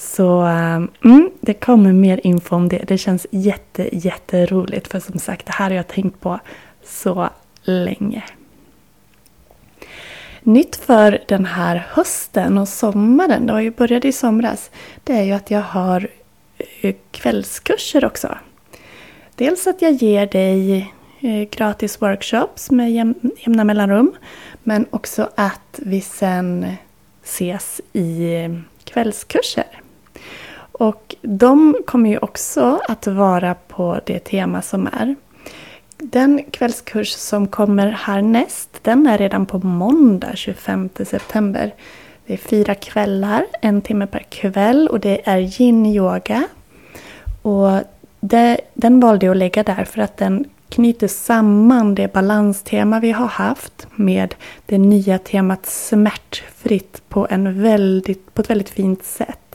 Så 0.00 0.40
ehm, 0.40 0.90
mm, 1.04 1.30
det 1.40 1.54
kommer 1.54 1.92
mer 1.92 2.20
info 2.24 2.56
om 2.56 2.68
det. 2.68 2.84
Det 2.88 2.98
känns 2.98 3.26
jätte, 3.30 3.88
jätteroligt 3.92 4.88
för 4.88 5.00
som 5.00 5.18
sagt 5.18 5.46
det 5.46 5.52
här 5.52 5.70
har 5.70 5.76
jag 5.76 5.88
tänkt 5.88 6.20
på 6.20 6.40
så 6.84 7.28
länge. 7.62 8.24
Nytt 10.42 10.76
för 10.76 11.18
den 11.28 11.44
här 11.44 11.86
hösten 11.90 12.58
och 12.58 12.68
sommaren, 12.68 13.46
det 13.46 13.52
har 13.52 13.60
ju 13.60 13.70
börjat 13.70 14.04
i 14.04 14.12
somras, 14.12 14.70
det 15.04 15.12
är 15.12 15.22
ju 15.22 15.32
att 15.32 15.50
jag 15.50 15.62
har 15.62 16.08
eh, 16.80 16.94
kvällskurser 17.10 18.04
också. 18.04 18.38
Dels 19.34 19.66
att 19.66 19.82
jag 19.82 19.92
ger 19.92 20.26
dig 20.26 20.80
eh, 21.20 21.48
gratis 21.50 22.02
workshops 22.02 22.70
med 22.70 23.14
jämna 23.38 23.64
mellanrum. 23.64 24.12
Men 24.62 24.86
också 24.90 25.30
att 25.34 25.80
vi 25.82 26.00
sen 26.00 26.72
ses 27.24 27.80
i 27.92 28.34
eh, 28.34 28.50
kvällskurser. 28.84 29.79
Och 30.80 31.16
de 31.22 31.76
kommer 31.86 32.10
ju 32.10 32.18
också 32.18 32.80
att 32.88 33.06
vara 33.06 33.54
på 33.68 34.00
det 34.06 34.18
tema 34.18 34.62
som 34.62 34.86
är. 34.86 35.14
Den 35.98 36.42
kvällskurs 36.50 37.08
som 37.08 37.46
kommer 37.46 37.86
härnäst, 37.86 38.78
den 38.82 39.06
är 39.06 39.18
redan 39.18 39.46
på 39.46 39.58
måndag 39.58 40.36
25 40.36 40.88
september. 41.06 41.74
Det 42.26 42.32
är 42.32 42.36
fyra 42.36 42.74
kvällar, 42.74 43.46
en 43.62 43.82
timme 43.82 44.06
per 44.06 44.26
kväll 44.30 44.88
och 44.88 45.00
det 45.00 45.28
är 45.28 45.38
yin-yoga. 45.38 46.42
Och 47.42 47.70
det, 48.20 48.60
den 48.74 49.00
valde 49.00 49.26
jag 49.26 49.32
att 49.32 49.38
lägga 49.38 49.62
där 49.62 49.84
för 49.84 50.00
att 50.00 50.16
den 50.16 50.44
knyter 50.68 51.08
samman 51.08 51.94
det 51.94 52.12
balanstema 52.12 53.00
vi 53.00 53.12
har 53.12 53.26
haft 53.26 53.86
med 53.94 54.34
det 54.66 54.78
nya 54.78 55.18
temat 55.18 55.66
smärtfritt 55.66 57.02
på, 57.08 57.26
en 57.30 57.62
väldigt, 57.62 58.34
på 58.34 58.42
ett 58.42 58.50
väldigt 58.50 58.70
fint 58.70 59.04
sätt. 59.04 59.49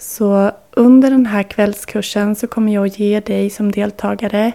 Så 0.00 0.50
under 0.70 1.10
den 1.10 1.26
här 1.26 1.42
kvällskursen 1.42 2.36
så 2.36 2.46
kommer 2.46 2.72
jag 2.74 2.86
att 2.86 2.98
ge 2.98 3.20
dig 3.20 3.50
som 3.50 3.72
deltagare 3.72 4.52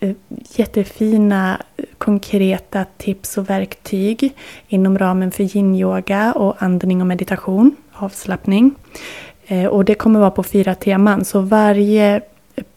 eh, 0.00 0.12
jättefina 0.54 1.60
eh, 1.76 1.84
konkreta 1.98 2.84
tips 2.96 3.38
och 3.38 3.50
verktyg 3.50 4.32
inom 4.68 4.98
ramen 4.98 5.30
för 5.30 5.56
yin-yoga 5.56 6.32
och 6.32 6.62
andning 6.62 7.00
och 7.00 7.06
meditation, 7.06 7.76
avslappning. 7.92 8.74
Eh, 9.46 9.66
och 9.66 9.84
det 9.84 9.94
kommer 9.94 10.20
vara 10.20 10.30
på 10.30 10.42
fyra 10.42 10.74
teman, 10.74 11.24
så 11.24 11.40
varje 11.40 12.20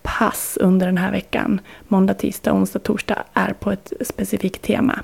pass 0.01 0.57
under 0.61 0.85
den 0.85 0.97
här 0.97 1.11
veckan, 1.11 1.61
måndag, 1.87 2.13
tisdag, 2.13 2.53
onsdag, 2.53 2.79
torsdag, 2.79 3.23
är 3.33 3.53
på 3.53 3.71
ett 3.71 3.93
specifikt 4.01 4.61
tema. 4.61 4.99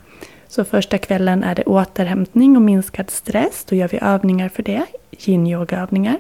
Så 0.48 0.66
första 0.66 0.98
kvällen 0.98 1.44
är 1.44 1.56
det 1.56 1.64
återhämtning 1.64 2.56
och 2.56 2.62
minskad 2.62 3.10
stress. 3.10 3.66
Då 3.70 3.76
gör 3.76 3.88
vi 3.88 4.00
övningar 4.02 4.50
för 4.50 4.64
det, 4.64 4.86
yin-yoga-övningar. 5.12 6.18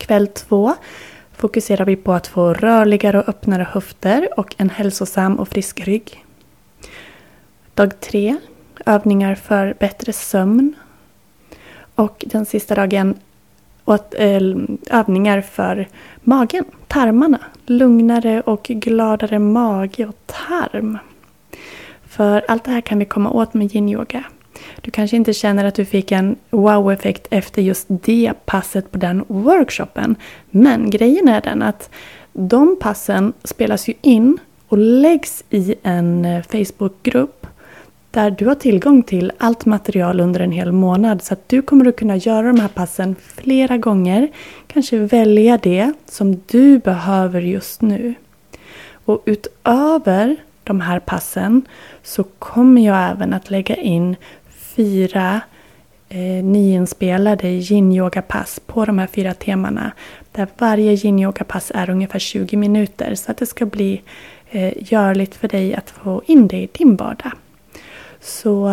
Kväll 0.00 0.26
två 0.26 0.74
fokuserar 1.32 1.84
vi 1.84 1.96
på 1.96 2.12
att 2.12 2.26
få 2.26 2.54
rörligare 2.54 3.18
och 3.20 3.28
öppnare 3.28 3.66
höfter 3.70 4.28
och 4.36 4.54
en 4.58 4.70
hälsosam 4.70 5.38
och 5.38 5.48
frisk 5.48 5.80
rygg. 5.80 6.24
Dag 7.74 8.00
tre, 8.00 8.36
övningar 8.86 9.34
för 9.34 9.74
bättre 9.80 10.12
sömn. 10.12 10.74
Och 11.94 12.24
den 12.26 12.46
sista 12.46 12.74
dagen 12.74 13.14
eh, 14.16 14.42
övningar 14.90 15.40
för 15.40 15.88
magen, 16.20 16.64
tarmarna. 16.86 17.38
Lugnare 17.66 18.40
och 18.40 18.62
gladare 18.62 19.38
mage 19.38 20.06
och 20.06 20.26
tarm. 20.26 20.98
För 22.08 22.44
allt 22.48 22.64
det 22.64 22.70
här 22.70 22.80
kan 22.80 22.98
vi 22.98 23.04
komma 23.04 23.30
åt 23.30 23.54
med 23.54 23.74
yin-yoga. 23.74 24.24
Du 24.80 24.90
kanske 24.90 25.16
inte 25.16 25.32
känner 25.32 25.64
att 25.64 25.74
du 25.74 25.84
fick 25.84 26.12
en 26.12 26.36
wow-effekt 26.50 27.26
efter 27.30 27.62
just 27.62 27.86
det 27.88 28.32
passet 28.46 28.90
på 28.90 28.98
den 28.98 29.24
workshopen. 29.28 30.16
Men 30.50 30.90
grejen 30.90 31.28
är 31.28 31.40
den 31.40 31.62
att 31.62 31.90
de 32.32 32.76
passen 32.80 33.32
spelas 33.44 33.88
ju 33.88 33.94
in 34.00 34.38
och 34.68 34.78
läggs 34.78 35.44
i 35.50 35.74
en 35.82 36.24
eh, 36.24 36.42
Facebookgrupp 36.42 37.46
där 38.10 38.30
du 38.30 38.46
har 38.46 38.54
tillgång 38.54 39.02
till 39.02 39.32
allt 39.38 39.66
material 39.66 40.20
under 40.20 40.40
en 40.40 40.52
hel 40.52 40.72
månad 40.72 41.22
så 41.22 41.34
att 41.34 41.48
du 41.48 41.62
kommer 41.62 41.88
att 41.88 41.96
kunna 41.96 42.16
göra 42.16 42.46
de 42.46 42.60
här 42.60 42.68
passen 42.68 43.16
flera 43.34 43.78
gånger. 43.78 44.28
Kanske 44.66 44.98
välja 44.98 45.58
det 45.62 45.92
som 46.06 46.42
du 46.46 46.78
behöver 46.78 47.40
just 47.40 47.82
nu. 47.82 48.14
Och 49.04 49.22
utöver 49.26 50.36
de 50.64 50.80
här 50.80 51.00
passen 51.00 51.62
så 52.02 52.22
kommer 52.22 52.86
jag 52.86 53.10
även 53.10 53.34
att 53.34 53.50
lägga 53.50 53.74
in 53.74 54.16
fyra 54.80 55.40
eh, 56.08 56.44
nyinspelade 56.44 57.48
yin-yoga-pass 57.48 58.60
på 58.66 58.84
de 58.84 58.98
här 58.98 59.06
fyra 59.06 59.34
temana. 59.34 59.92
Där 60.32 60.48
varje 60.58 60.92
yin-yoga-pass 60.92 61.72
är 61.74 61.90
ungefär 61.90 62.18
20 62.18 62.56
minuter 62.56 63.14
så 63.14 63.30
att 63.30 63.36
det 63.36 63.46
ska 63.46 63.66
bli 63.66 64.02
eh, 64.50 64.72
görligt 64.92 65.34
för 65.34 65.48
dig 65.48 65.74
att 65.74 65.90
få 65.90 66.22
in 66.26 66.48
det 66.48 66.56
i 66.56 66.68
din 66.72 66.96
vardag. 66.96 67.32
Så 68.20 68.70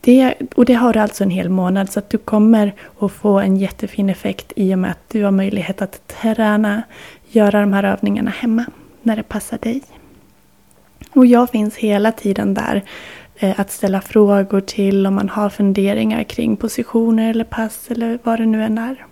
det, 0.00 0.34
och 0.54 0.64
det 0.64 0.74
har 0.74 0.92
du 0.92 0.98
alltså 0.98 1.24
en 1.24 1.30
hel 1.30 1.48
månad 1.48 1.92
så 1.92 1.98
att 1.98 2.10
du 2.10 2.18
kommer 2.18 2.74
att 3.00 3.12
få 3.12 3.38
en 3.38 3.56
jättefin 3.56 4.10
effekt 4.10 4.52
i 4.56 4.74
och 4.74 4.78
med 4.78 4.90
att 4.90 5.08
du 5.08 5.24
har 5.24 5.30
möjlighet 5.30 5.82
att 5.82 6.08
träna, 6.08 6.82
göra 7.28 7.60
de 7.60 7.72
här 7.72 7.84
övningarna 7.84 8.30
hemma 8.30 8.64
när 9.02 9.16
det 9.16 9.22
passar 9.22 9.58
dig. 9.58 9.82
Och 11.14 11.26
jag 11.26 11.50
finns 11.50 11.76
hela 11.76 12.12
tiden 12.12 12.54
där 12.54 12.82
Eh, 13.42 13.60
att 13.60 13.70
ställa 13.70 14.00
frågor 14.00 14.60
till 14.60 15.06
om 15.06 15.14
man 15.14 15.28
har 15.28 15.50
funderingar 15.50 16.22
kring 16.22 16.56
positioner 16.56 17.30
eller 17.30 17.44
pass 17.44 17.90
eller 17.90 18.18
vad 18.22 18.38
det 18.38 18.46
nu 18.46 18.64
än 18.64 18.78
är. 18.78 19.06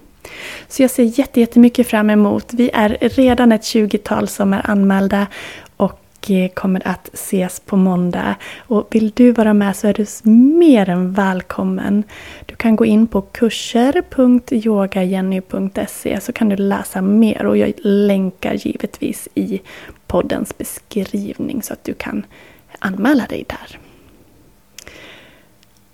Så 0.68 0.82
jag 0.82 0.90
ser 0.90 1.18
jättemycket 1.18 1.86
fram 1.86 2.10
emot. 2.10 2.52
Vi 2.52 2.70
är 2.74 2.98
redan 3.00 3.52
ett 3.52 3.62
20-tal 3.62 4.28
som 4.28 4.52
är 4.52 4.70
anmälda 4.70 5.26
och 5.76 6.30
eh, 6.30 6.50
kommer 6.50 6.88
att 6.88 7.10
ses 7.12 7.60
på 7.60 7.76
måndag. 7.76 8.34
Och 8.58 8.88
vill 8.90 9.10
du 9.10 9.32
vara 9.32 9.54
med 9.54 9.76
så 9.76 9.88
är 9.88 9.94
du 9.94 10.06
mer 10.30 10.88
än 10.88 11.12
välkommen. 11.12 12.04
Du 12.46 12.56
kan 12.56 12.76
gå 12.76 12.86
in 12.86 13.06
på 13.06 13.20
kurser.yogajenny.se 13.20 16.20
så 16.20 16.32
kan 16.32 16.48
du 16.48 16.56
läsa 16.56 17.02
mer 17.02 17.46
och 17.46 17.56
jag 17.56 17.72
länkar 17.82 18.54
givetvis 18.54 19.28
i 19.34 19.60
poddens 20.06 20.58
beskrivning 20.58 21.62
så 21.62 21.72
att 21.72 21.84
du 21.84 21.94
kan 21.94 22.26
anmäla 22.78 23.26
dig 23.26 23.44
där. 23.48 23.78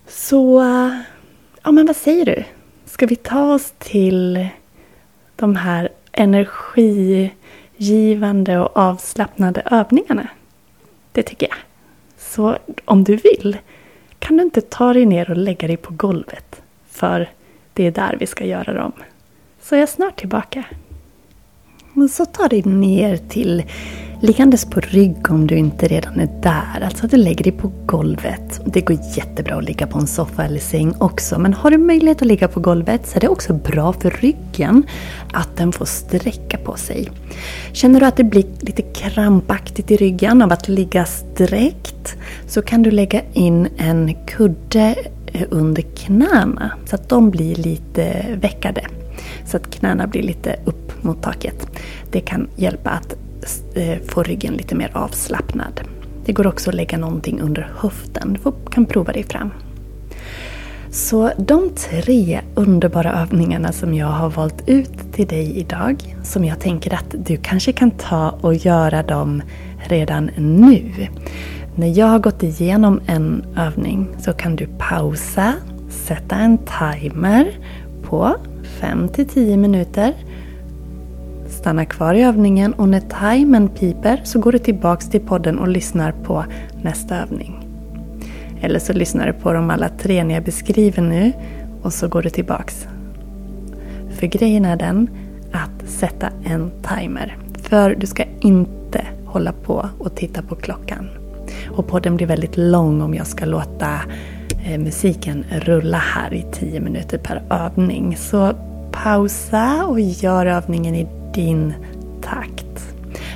Så, 0.07 0.63
ja 1.63 1.73
men 1.73 1.87
vad 1.87 1.97
säger 1.97 2.25
du? 2.25 2.45
Ska 2.85 3.07
vi 3.07 3.17
ta 3.17 3.55
oss 3.55 3.75
till 3.79 4.49
de 5.37 5.57
här 5.57 5.89
energigivande 6.13 8.59
och 8.59 8.77
avslappnade 8.77 9.63
övningarna. 9.71 10.29
Det 11.13 11.23
tycker 11.23 11.49
jag. 11.49 11.57
Så 12.19 12.57
om 12.85 13.05
du 13.05 13.17
vill 13.17 13.57
kan 14.19 14.37
du 14.37 14.43
inte 14.43 14.61
ta 14.61 14.93
dig 14.93 15.07
ner 15.07 15.31
och 15.31 15.37
lägga 15.37 15.69
dig 15.69 15.77
på 15.77 15.93
golvet. 15.93 16.63
För 16.91 17.31
det 17.73 17.87
är 17.87 17.91
där 17.91 18.17
vi 18.21 18.27
ska 18.27 18.45
göra 18.45 18.73
dem. 18.73 18.93
Så 19.61 19.75
jag 19.75 19.83
är 19.83 19.87
snart 19.87 20.17
tillbaka. 20.17 20.65
Och 21.97 22.11
så 22.11 22.25
ta 22.25 22.49
dig 22.49 22.63
ner 22.63 23.17
till 23.17 23.63
liggandes 24.21 24.65
på 24.65 24.81
rygg 24.81 25.31
om 25.31 25.47
du 25.47 25.57
inte 25.57 25.89
redan 25.89 26.21
är 26.21 26.29
där. 26.43 26.85
Alltså 26.85 27.05
att 27.05 27.11
du 27.11 27.17
lägger 27.17 27.45
dig 27.45 27.53
på 27.53 27.73
golvet. 27.87 28.61
Det 28.67 28.81
går 28.81 28.99
jättebra 29.17 29.57
att 29.57 29.65
ligga 29.65 29.87
på 29.87 29.99
en 29.99 30.07
soffa 30.07 30.45
eller 30.45 30.61
säng 30.61 30.95
också. 30.99 31.39
Men 31.39 31.55
har 31.55 31.71
du 31.71 31.79
möjlighet 31.79 32.23
att 32.23 32.29
ligga 32.29 32.49
på 32.49 32.61
golvet 32.61 33.07
så 33.07 33.17
är 33.17 33.21
det 33.21 33.29
också 33.29 33.53
bra 33.53 33.93
för 33.93 34.11
ryggen 34.11 34.83
att 35.33 35.57
den 35.57 35.73
får 35.73 35.85
sträcka 35.85 36.59
på 36.59 36.77
sig. 36.77 37.11
Känner 37.73 38.01
du 38.01 38.07
att 38.07 38.17
det 38.17 38.25
blir 38.25 38.45
lite 38.61 38.83
krampaktigt 38.83 39.91
i 39.91 39.97
ryggen 39.97 40.43
av 40.43 40.53
att 40.53 40.69
ligga 40.69 41.05
sträckt 41.05 42.17
så 42.47 42.63
kan 42.63 42.83
du 42.83 42.91
lägga 42.91 43.23
in 43.33 43.69
en 43.77 44.15
kudde 44.27 44.95
eh, 45.27 45.47
under 45.51 45.83
knäna 45.83 46.71
så 46.87 46.95
att 46.95 47.09
de 47.09 47.31
blir 47.31 47.57
lite 47.57 48.27
veckade. 48.41 48.85
Så 49.47 49.56
att 49.56 49.71
knäna 49.71 50.06
blir 50.06 50.23
lite 50.23 50.56
upp 50.64 51.04
mot 51.04 51.23
taket. 51.23 51.66
Det 52.11 52.21
kan 52.21 52.49
hjälpa 52.56 52.90
att 52.90 53.14
eh, 53.75 53.99
få 54.09 54.23
ryggen 54.23 54.54
lite 54.54 54.75
mer 54.75 54.90
avslappnad. 54.94 55.80
Det 56.25 56.33
går 56.33 56.47
också 56.47 56.71
att 56.71 56.76
lägga 56.76 56.99
någonting 56.99 57.40
under 57.40 57.73
höften. 57.76 58.38
Du 58.44 58.52
kan 58.71 58.87
prova 58.87 59.12
dig 59.12 59.23
fram. 59.23 59.50
Så 60.90 61.30
de 61.38 61.71
tre 61.71 62.40
underbara 62.54 63.12
övningarna 63.12 63.73
som 63.73 63.94
jag 63.94 64.06
har 64.06 64.30
valt 64.30 64.68
ut 64.68 65.12
till 65.12 65.26
dig 65.26 65.59
idag, 65.59 66.16
som 66.23 66.44
jag 66.44 66.61
tänker 66.61 66.94
att 66.94 67.14
du 67.26 67.37
kanske 67.37 67.73
kan 67.73 67.90
ta 67.90 68.30
och 68.40 68.54
göra 68.54 69.02
dem 69.02 69.42
redan 69.88 70.30
nu. 70.37 70.92
När 71.75 71.99
jag 71.99 72.06
har 72.06 72.18
gått 72.18 72.42
igenom 72.42 73.00
en 73.06 73.44
övning 73.56 74.09
så 74.18 74.33
kan 74.33 74.56
du 74.56 74.68
pausa, 74.78 75.52
sätta 75.88 76.37
en 76.37 76.59
timer 76.59 77.59
på 78.02 78.37
5 78.81 79.09
till 79.09 79.28
10 79.28 79.57
minuter. 79.57 80.14
Stanna 81.49 81.85
kvar 81.85 82.14
i 82.14 82.23
övningen 82.23 82.73
och 82.73 82.88
när 82.88 83.00
timern 83.00 83.69
piper 83.69 84.21
så 84.25 84.40
går 84.40 84.52
du 84.52 84.59
tillbaks 84.59 85.09
till 85.09 85.21
podden 85.21 85.59
och 85.59 85.69
lyssnar 85.69 86.12
på 86.12 86.45
nästa 86.83 87.16
övning. 87.16 87.69
Eller 88.61 88.78
så 88.78 88.93
lyssnar 88.93 89.26
du 89.26 89.33
på 89.33 89.52
de 89.52 89.71
alla 89.71 89.88
tre 89.88 90.25
när 90.25 90.35
jag 90.35 90.45
beskriver 90.45 91.02
nu 91.02 91.33
och 91.83 91.93
så 91.93 92.09
går 92.09 92.23
du 92.23 92.31
tillbaks. 92.31 92.87
För 94.11 94.26
grejen 94.26 94.64
är 94.64 94.76
den 94.76 95.11
att 95.52 95.88
sätta 95.88 96.28
en 96.45 96.71
timer. 96.83 97.37
För 97.59 97.95
du 97.95 98.07
ska 98.07 98.25
inte 98.40 99.07
hålla 99.25 99.52
på 99.52 99.88
och 99.99 100.14
titta 100.14 100.43
på 100.43 100.54
klockan. 100.54 101.09
Och 101.71 101.87
podden 101.87 102.16
blir 102.16 102.26
väldigt 102.26 102.57
lång 102.57 103.02
om 103.02 103.14
jag 103.14 103.26
ska 103.26 103.45
låta 103.45 104.00
Eh, 104.66 104.78
musiken 104.78 105.44
rulla 105.50 105.99
här 105.99 106.35
i 106.35 106.47
10 106.52 106.80
minuter 106.80 107.18
per 107.18 107.42
övning. 107.50 108.16
Så 108.16 108.52
pausa 108.92 109.85
och 109.85 110.00
gör 110.00 110.47
övningen 110.47 110.94
i 110.94 111.06
din 111.35 111.75
takt. 112.23 112.94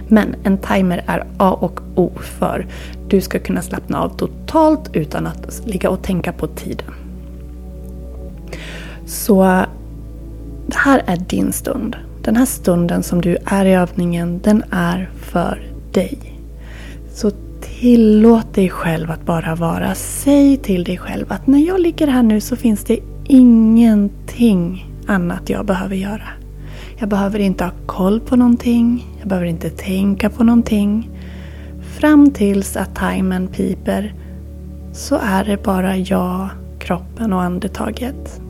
Men 0.09 0.35
en 0.45 0.59
timer 0.59 1.05
är 1.07 1.25
A 1.37 1.51
och 1.61 1.81
O 1.95 2.11
för 2.19 2.67
du 3.09 3.21
ska 3.21 3.39
kunna 3.39 3.63
slappna 3.63 4.03
av 4.03 4.09
totalt 4.09 4.91
utan 4.93 5.27
att 5.27 5.63
ligga 5.65 5.91
och 5.91 6.03
tänka 6.03 6.33
på 6.33 6.47
tiden. 6.47 6.95
Så 9.07 9.43
det 10.67 10.77
här 10.77 11.03
är 11.07 11.17
din 11.17 11.53
stund. 11.53 11.97
Den 12.23 12.37
här 12.37 12.47
stunden 12.47 13.03
som 13.03 13.21
du 13.21 13.37
är 13.45 13.65
i 13.65 13.75
övningen, 13.75 14.41
den 14.45 14.65
är 14.71 15.11
för 15.15 15.71
dig. 15.93 16.19
Så 17.13 17.31
tillåt 17.81 18.55
dig 18.55 18.71
själv 18.71 19.11
att 19.11 19.27
bara 19.27 19.55
vara. 19.55 19.95
Säg 19.95 20.57
till 20.57 20.85
dig 20.85 20.99
själv 20.99 21.33
att 21.33 21.47
när 21.47 21.59
jag 21.59 21.81
ligger 21.81 22.07
här 22.07 22.23
nu 22.23 22.41
så 22.41 22.57
finns 22.57 22.85
det 22.85 22.99
ingenting 23.29 24.87
annat 25.07 25.51
jag 25.51 25.67
behöver 25.67 25.97
göra. 25.97 26.29
Jag 26.99 27.09
behöver 27.09 27.39
inte 27.39 27.65
ha 27.65 27.73
koll 27.87 28.21
på 28.21 28.37
någonting. 28.37 29.07
Jag 29.19 29.29
behöver 29.29 29.47
inte 29.47 29.71
tänka 29.71 30.31
på 30.31 30.45
någonting. 30.45 31.11
Fram 31.99 32.31
tills 32.31 32.77
att 32.77 32.95
timern 32.95 33.47
piper 33.47 34.15
så 34.93 35.19
är 35.23 35.45
det 35.45 35.63
bara 35.63 35.97
jag, 35.97 36.49
kroppen 36.79 37.33
och 37.33 37.43
andetaget. 37.43 38.41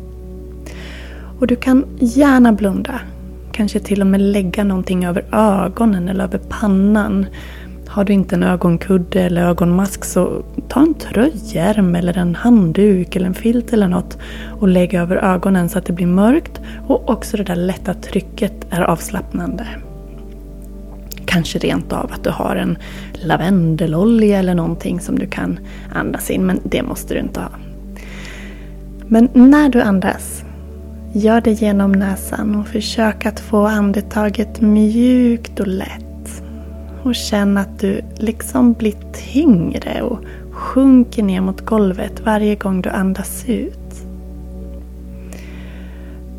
Och 1.38 1.46
du 1.46 1.56
kan 1.56 1.84
gärna 1.98 2.52
blunda. 2.52 3.00
Kanske 3.52 3.80
till 3.80 4.00
och 4.00 4.06
med 4.06 4.20
lägga 4.20 4.64
någonting 4.64 5.04
över 5.04 5.24
ögonen 5.32 6.08
eller 6.08 6.24
över 6.24 6.38
pannan. 6.38 7.26
Har 7.88 8.04
du 8.04 8.12
inte 8.12 8.34
en 8.34 8.42
ögonkudde 8.42 9.22
eller 9.22 9.42
ögonmask 9.42 10.04
så 10.04 10.42
ta 10.68 10.80
en 10.80 10.94
tröjärm 10.94 11.94
eller 11.94 12.18
en 12.18 12.34
handduk 12.34 13.16
eller 13.16 13.26
en 13.26 13.34
filt 13.34 13.72
eller 13.72 13.88
något 13.88 14.18
och 14.60 14.68
lägg 14.68 14.94
över 14.94 15.16
ögonen 15.16 15.68
så 15.68 15.78
att 15.78 15.86
det 15.86 15.92
blir 15.92 16.06
mörkt 16.06 16.60
och 16.86 17.10
också 17.10 17.36
det 17.36 17.44
där 17.44 17.56
lätta 17.56 17.94
trycket 17.94 18.66
är 18.70 18.80
avslappnande. 18.80 19.66
Kanske 21.24 21.58
rent 21.58 21.92
av 21.92 22.12
att 22.12 22.24
du 22.24 22.30
har 22.30 22.56
en 22.56 22.78
lavendelolja 23.12 24.38
eller 24.38 24.54
någonting 24.54 25.00
som 25.00 25.18
du 25.18 25.26
kan 25.26 25.58
andas 25.94 26.30
in, 26.30 26.46
men 26.46 26.60
det 26.64 26.82
måste 26.82 27.14
du 27.14 27.20
inte 27.20 27.40
ha. 27.40 27.50
Men 29.06 29.28
när 29.32 29.68
du 29.68 29.82
andas, 29.82 30.44
gör 31.12 31.40
det 31.40 31.52
genom 31.52 31.92
näsan 31.92 32.54
och 32.54 32.68
försök 32.68 33.26
att 33.26 33.40
få 33.40 33.66
andetaget 33.66 34.60
mjukt 34.60 35.60
och 35.60 35.66
lätt 35.66 36.07
och 37.08 37.14
känn 37.14 37.58
att 37.58 37.78
du 37.80 38.00
liksom 38.16 38.72
blir 38.72 38.94
tyngre 39.32 40.02
och 40.02 40.18
sjunker 40.50 41.22
ner 41.22 41.40
mot 41.40 41.60
golvet 41.60 42.20
varje 42.24 42.54
gång 42.54 42.80
du 42.82 42.90
andas 42.90 43.44
ut. 43.48 44.04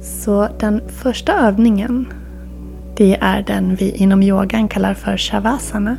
Så 0.02 0.48
den 0.60 0.82
första 0.88 1.34
övningen 1.34 2.08
det 2.98 3.18
är 3.22 3.42
den 3.42 3.76
vi 3.76 3.92
inom 3.92 4.24
yogan 4.24 4.68
kallar 4.68 4.94
för 4.94 5.18
shavasana. 5.18 5.98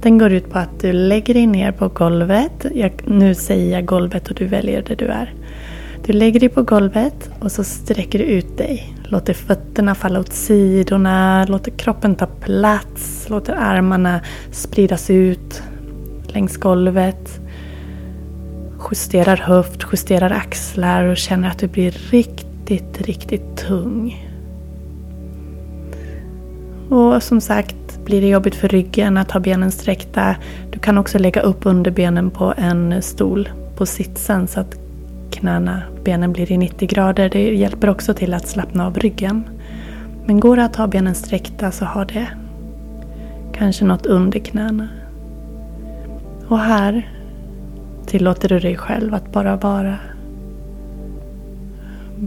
Den 0.00 0.18
går 0.18 0.32
ut 0.32 0.50
på 0.50 0.58
att 0.58 0.80
du 0.80 0.92
lägger 0.92 1.34
dig 1.34 1.46
ner 1.46 1.72
på 1.72 1.88
golvet. 1.88 2.66
Jag, 2.74 2.92
nu 3.04 3.34
säger 3.34 3.72
jag 3.72 3.84
golvet 3.84 4.28
och 4.28 4.34
du 4.34 4.46
väljer 4.46 4.82
där 4.82 4.96
du 4.96 5.06
är. 5.06 5.34
Du 6.08 6.14
lägger 6.14 6.40
dig 6.40 6.48
på 6.48 6.62
golvet 6.62 7.30
och 7.40 7.52
så 7.52 7.64
sträcker 7.64 8.18
du 8.18 8.24
ut 8.24 8.58
dig. 8.58 8.96
Låter 9.04 9.34
fötterna 9.34 9.94
falla 9.94 10.20
åt 10.20 10.32
sidorna, 10.32 11.44
låter 11.44 11.70
kroppen 11.70 12.14
ta 12.14 12.26
plats, 12.26 13.26
låter 13.28 13.52
armarna 13.52 14.20
spridas 14.50 15.10
ut 15.10 15.62
längs 16.26 16.56
golvet. 16.56 17.40
Justerar 18.90 19.36
höft, 19.36 19.86
justerar 19.92 20.30
axlar 20.30 21.04
och 21.04 21.16
känner 21.16 21.48
att 21.48 21.58
du 21.58 21.68
blir 21.68 21.90
riktigt, 21.90 23.00
riktigt 23.00 23.56
tung. 23.56 24.26
Och 26.88 27.22
som 27.22 27.40
sagt, 27.40 28.04
blir 28.04 28.20
det 28.20 28.28
jobbigt 28.28 28.54
för 28.54 28.68
ryggen 28.68 29.16
att 29.16 29.30
ha 29.30 29.40
benen 29.40 29.70
sträckta, 29.70 30.36
du 30.70 30.78
kan 30.78 30.98
också 30.98 31.18
lägga 31.18 31.40
upp 31.40 31.66
underbenen 31.66 32.30
på 32.30 32.54
en 32.56 33.02
stol 33.02 33.48
på 33.76 33.86
sitsen 33.86 34.48
så 34.48 34.60
att 34.60 34.87
knäna, 35.38 35.82
benen 36.04 36.32
blir 36.32 36.52
i 36.52 36.56
90 36.56 36.88
grader. 36.88 37.28
Det 37.28 37.54
hjälper 37.54 37.90
också 37.90 38.14
till 38.14 38.34
att 38.34 38.48
slappna 38.48 38.86
av 38.86 38.98
ryggen. 38.98 39.44
Men 40.26 40.40
går 40.40 40.56
det 40.56 40.64
att 40.64 40.76
ha 40.76 40.86
benen 40.86 41.14
sträckta 41.14 41.70
så 41.70 41.84
ha 41.84 42.04
det. 42.04 42.28
Kanske 43.52 43.84
något 43.84 44.06
under 44.06 44.38
knäna. 44.38 44.88
Och 46.48 46.58
här 46.58 47.08
tillåter 48.06 48.48
du 48.48 48.58
dig 48.58 48.76
själv 48.76 49.14
att 49.14 49.32
bara 49.32 49.56
vara. 49.56 49.96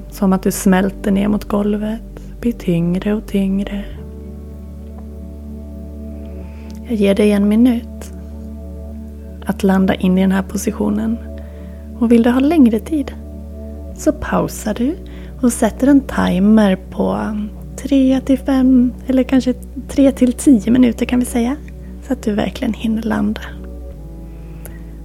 Som 0.10 0.34
att 0.34 0.44
du 0.44 0.52
smälter 0.52 1.12
ner 1.12 1.28
mot 1.28 1.44
golvet, 1.44 2.40
blir 2.42 2.52
tyngre 2.52 3.14
och 3.14 3.26
tyngre. 3.28 3.84
Jag 6.88 6.96
ger 6.96 7.16
dig 7.16 7.32
en 7.32 7.48
minut 7.48 8.14
att 9.46 9.64
landa 9.64 9.96
in 9.96 10.18
i 10.18 10.22
den 10.22 10.32
här 10.32 10.44
positionen. 10.44 11.18
Och 12.02 12.12
vill 12.12 12.24
du 12.24 12.30
ha 12.30 12.40
längre 12.40 12.80
tid 12.80 13.16
så 13.96 14.12
pausar 14.12 14.74
du 14.74 14.98
och 15.42 15.54
sätter 15.54 15.88
en 15.88 16.02
timer 16.02 16.76
på 16.76 17.38
3 17.78 18.22
till 18.26 18.40
5 18.40 18.94
eller 19.08 19.24
kanske 19.24 19.54
3 19.88 20.12
till 20.12 20.34
10 20.34 20.72
minuter 20.72 21.06
kan 21.06 21.20
vi 21.20 21.26
säga. 21.26 21.56
Så 22.08 22.14
att 22.14 22.24
du 22.24 22.34
verkligen 22.34 22.74
hinner 22.74 23.02
landa. 23.02 23.42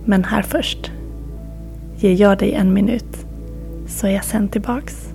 Men 0.05 0.25
här 0.25 0.43
först 0.43 0.93
ger 1.97 2.21
jag 2.21 2.39
dig 2.39 2.53
en 2.53 2.75
minut 2.75 3.27
så 3.89 4.07
är 4.07 4.11
jag 4.11 4.25
sen 4.25 4.49
tillbaks. 4.49 5.06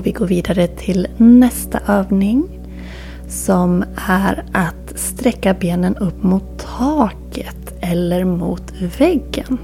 Och 0.00 0.06
vi 0.06 0.12
går 0.12 0.26
vidare 0.26 0.66
till 0.66 1.06
nästa 1.16 1.80
övning 1.86 2.48
som 3.28 3.84
är 4.08 4.44
att 4.52 4.98
sträcka 4.98 5.54
benen 5.54 5.96
upp 5.96 6.22
mot 6.22 6.58
taket 6.58 7.74
eller 7.80 8.24
mot 8.24 8.72
väggen. 8.98 9.58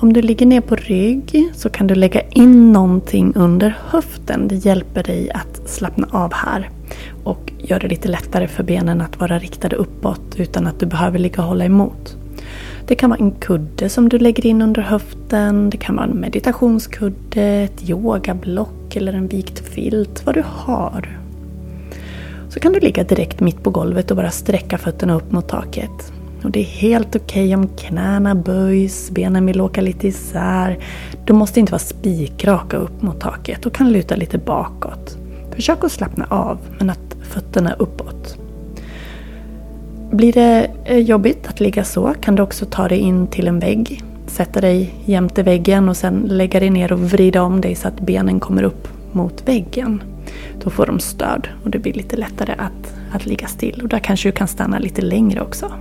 Om 0.00 0.12
du 0.12 0.22
ligger 0.22 0.46
ner 0.46 0.60
på 0.60 0.76
rygg 0.76 1.50
så 1.54 1.70
kan 1.70 1.86
du 1.86 1.94
lägga 1.94 2.20
in 2.20 2.72
någonting 2.72 3.32
under 3.34 3.78
höften. 3.86 4.48
Det 4.48 4.54
hjälper 4.54 5.02
dig 5.02 5.30
att 5.30 5.70
slappna 5.70 6.08
av 6.10 6.32
här 6.34 6.70
och 7.24 7.52
gör 7.58 7.80
det 7.80 7.88
lite 7.88 8.08
lättare 8.08 8.48
för 8.48 8.62
benen 8.62 9.00
att 9.00 9.20
vara 9.20 9.38
riktade 9.38 9.76
uppåt 9.76 10.34
utan 10.36 10.66
att 10.66 10.80
du 10.80 10.86
behöver 10.86 11.18
ligga 11.18 11.42
och 11.42 11.48
hålla 11.48 11.64
emot. 11.64 12.16
Det 12.86 12.94
kan 12.94 13.10
vara 13.10 13.20
en 13.20 13.30
kudde 13.32 13.88
som 13.88 14.08
du 14.08 14.18
lägger 14.18 14.46
in 14.46 14.62
under 14.62 14.82
höften. 14.82 15.70
Det 15.70 15.76
kan 15.76 15.96
vara 15.96 16.06
en 16.06 16.20
meditationskudde, 16.20 17.42
ett 17.42 17.90
yogablock 17.90 18.81
eller 18.96 19.12
en 19.12 19.26
vikt 19.26 19.58
filt. 19.58 20.26
Vad 20.26 20.34
du 20.34 20.44
har. 20.46 21.18
Så 22.48 22.60
kan 22.60 22.72
du 22.72 22.80
ligga 22.80 23.04
direkt 23.04 23.40
mitt 23.40 23.62
på 23.62 23.70
golvet 23.70 24.10
och 24.10 24.16
bara 24.16 24.30
sträcka 24.30 24.78
fötterna 24.78 25.14
upp 25.14 25.32
mot 25.32 25.48
taket. 25.48 26.12
Och 26.44 26.50
det 26.50 26.60
är 26.60 26.64
helt 26.64 27.16
okej 27.16 27.44
okay 27.44 27.54
om 27.54 27.68
knäna 27.76 28.34
böjs, 28.34 29.10
benen 29.10 29.46
vill 29.46 29.60
åka 29.60 29.80
lite 29.80 30.08
isär. 30.08 30.78
Du 31.24 31.32
måste 31.32 31.60
inte 31.60 31.72
vara 31.72 31.78
spikraka 31.78 32.76
upp 32.76 33.02
mot 33.02 33.20
taket 33.20 33.66
och 33.66 33.74
kan 33.74 33.92
luta 33.92 34.16
lite 34.16 34.38
bakåt. 34.38 35.16
Försök 35.54 35.84
att 35.84 35.92
slappna 35.92 36.26
av, 36.30 36.58
men 36.78 36.90
att 36.90 37.16
fötterna 37.22 37.70
är 37.70 37.82
uppåt. 37.82 38.38
Blir 40.10 40.32
det 40.32 40.70
eh, 40.84 40.98
jobbigt 40.98 41.48
att 41.48 41.60
ligga 41.60 41.84
så 41.84 42.14
kan 42.20 42.34
du 42.34 42.42
också 42.42 42.66
ta 42.66 42.88
dig 42.88 42.98
in 42.98 43.26
till 43.26 43.48
en 43.48 43.58
vägg. 43.58 44.02
Sätta 44.32 44.60
dig 44.60 44.94
jämte 45.04 45.42
väggen 45.42 45.88
och 45.88 45.96
sen 45.96 46.22
lägga 46.26 46.60
dig 46.60 46.70
ner 46.70 46.92
och 46.92 47.00
vrida 47.00 47.42
om 47.42 47.60
dig 47.60 47.74
så 47.74 47.88
att 47.88 48.00
benen 48.00 48.40
kommer 48.40 48.62
upp 48.62 48.88
mot 49.12 49.48
väggen. 49.48 50.02
Då 50.64 50.70
får 50.70 50.86
de 50.86 51.00
stöd 51.00 51.48
och 51.64 51.70
det 51.70 51.78
blir 51.78 51.92
lite 51.92 52.16
lättare 52.16 52.52
att, 52.52 52.94
att 53.12 53.26
ligga 53.26 53.46
still. 53.46 53.80
Och 53.82 53.88
där 53.88 53.98
kanske 53.98 54.28
du 54.28 54.32
kan 54.32 54.48
stanna 54.48 54.78
lite 54.78 55.02
längre 55.02 55.40
också. 55.40 55.72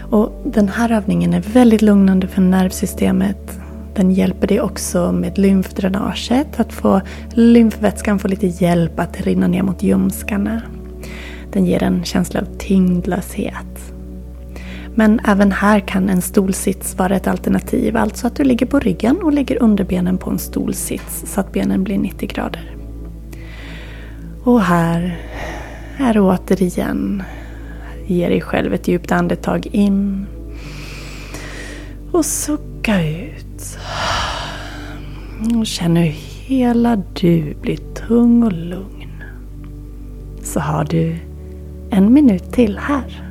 Och 0.00 0.42
den 0.44 0.68
här 0.68 0.92
övningen 0.92 1.34
är 1.34 1.40
väldigt 1.40 1.82
lugnande 1.82 2.26
för 2.26 2.42
nervsystemet. 2.42 3.60
Den 3.94 4.10
hjälper 4.10 4.46
dig 4.46 4.60
också 4.60 5.12
med 5.12 5.38
lymfdränaget, 5.38 6.60
att 6.60 6.72
få 6.72 7.00
lymfvätskan 7.30 8.18
få 8.18 8.28
lite 8.28 8.46
hjälp 8.46 9.00
att 9.00 9.20
rinna 9.20 9.48
ner 9.48 9.62
mot 9.62 9.82
ljumskarna. 9.82 10.62
Den 11.52 11.66
ger 11.66 11.82
en 11.82 12.04
känsla 12.04 12.40
av 12.40 12.46
tyngdlöshet. 12.58 13.94
Men 14.98 15.20
även 15.24 15.52
här 15.52 15.80
kan 15.80 16.08
en 16.08 16.22
stolsits 16.22 16.98
vara 16.98 17.16
ett 17.16 17.26
alternativ, 17.26 17.96
alltså 17.96 18.26
att 18.26 18.36
du 18.36 18.44
ligger 18.44 18.66
på 18.66 18.80
ryggen 18.80 19.22
och 19.22 19.32
lägger 19.32 19.62
underbenen 19.62 20.18
på 20.18 20.30
en 20.30 20.38
stolsits 20.38 21.24
så 21.26 21.40
att 21.40 21.52
benen 21.52 21.84
blir 21.84 21.98
90 21.98 22.28
grader. 22.28 22.76
Och 24.44 24.62
här 24.62 25.18
är 25.98 26.18
återigen, 26.18 27.22
ge 28.06 28.28
dig 28.28 28.40
själv 28.40 28.74
ett 28.74 28.88
djupt 28.88 29.12
andetag 29.12 29.66
in 29.66 30.26
och 32.12 32.24
sucka 32.24 33.02
ut. 33.02 33.78
Och 35.58 35.66
känn 35.66 35.96
hur 35.96 36.14
hela 36.46 36.96
du 36.96 37.54
blir 37.62 37.76
tung 37.76 38.42
och 38.42 38.52
lugn. 38.52 39.22
Så 40.42 40.60
har 40.60 40.84
du 40.84 41.16
en 41.90 42.12
minut 42.12 42.52
till 42.52 42.78
här. 42.78 43.27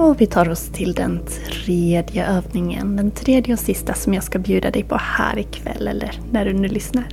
Och 0.00 0.20
vi 0.20 0.26
tar 0.26 0.48
oss 0.48 0.68
till 0.72 0.92
den 0.92 1.20
tredje 1.50 2.26
övningen. 2.26 2.96
Den 2.96 3.10
tredje 3.10 3.54
och 3.54 3.60
sista 3.60 3.94
som 3.94 4.14
jag 4.14 4.24
ska 4.24 4.38
bjuda 4.38 4.70
dig 4.70 4.82
på 4.82 4.96
här 5.00 5.38
ikväll 5.38 5.88
eller 5.88 6.20
när 6.32 6.44
du 6.44 6.52
nu 6.52 6.68
lyssnar. 6.68 7.04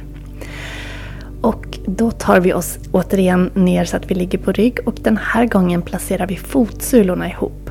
Och 1.42 1.80
då 1.86 2.12
tar 2.12 2.40
vi 2.40 2.54
oss 2.54 2.80
återigen 2.92 3.50
ner 3.54 3.86
så 3.86 3.98
att 3.98 4.12
vi 4.12 4.16
ligger 4.16 4.38
på 4.38 4.52
rygg 4.52 4.80
och 4.86 4.96
den 5.04 5.18
här 5.18 5.46
gången 5.46 5.82
placerar 5.82 6.28
vi 6.28 6.36
fotsulorna 6.36 7.30
ihop. 7.30 7.70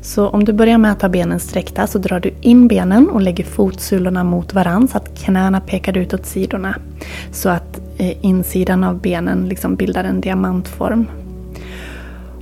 Så 0.00 0.28
om 0.28 0.44
du 0.44 0.52
börjar 0.52 0.78
med 0.78 0.92
att 0.92 1.02
ha 1.02 1.08
benen 1.08 1.40
sträckta 1.40 1.86
så 1.86 1.98
drar 1.98 2.20
du 2.20 2.32
in 2.40 2.68
benen 2.68 3.10
och 3.10 3.20
lägger 3.20 3.44
fotsulorna 3.44 4.24
mot 4.24 4.54
varandra 4.54 4.88
så 4.88 4.96
att 4.96 5.18
knäna 5.18 5.60
pekar 5.60 5.96
ut 5.96 6.14
åt 6.14 6.26
sidorna. 6.26 6.76
Så 7.32 7.48
att 7.48 7.80
eh, 7.98 8.24
insidan 8.24 8.84
av 8.84 9.00
benen 9.00 9.48
liksom 9.48 9.76
bildar 9.76 10.04
en 10.04 10.20
diamantform 10.20 11.06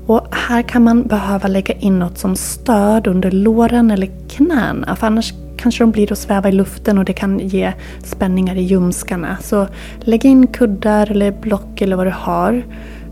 och 0.08 0.34
här 0.34 0.62
kan 0.62 0.82
man 0.82 1.02
behöva 1.02 1.48
lägga 1.48 1.74
in 1.74 1.98
något 1.98 2.18
som 2.18 2.36
stöd 2.36 3.06
under 3.06 3.30
låren 3.30 3.90
eller 3.90 4.08
knäna 4.28 4.96
för 4.96 5.06
annars 5.06 5.32
kanske 5.56 5.82
de 5.82 5.90
blir 5.90 6.12
att 6.12 6.18
sväva 6.18 6.48
i 6.48 6.52
luften 6.52 6.98
och 6.98 7.04
det 7.04 7.12
kan 7.12 7.38
ge 7.38 7.72
spänningar 8.04 8.54
i 8.54 8.62
ljumskarna. 8.62 9.38
Så 9.40 9.66
lägg 10.00 10.24
in 10.24 10.46
kuddar 10.46 11.10
eller 11.10 11.32
block 11.32 11.80
eller 11.80 11.96
vad 11.96 12.06
du 12.06 12.12
har 12.16 12.62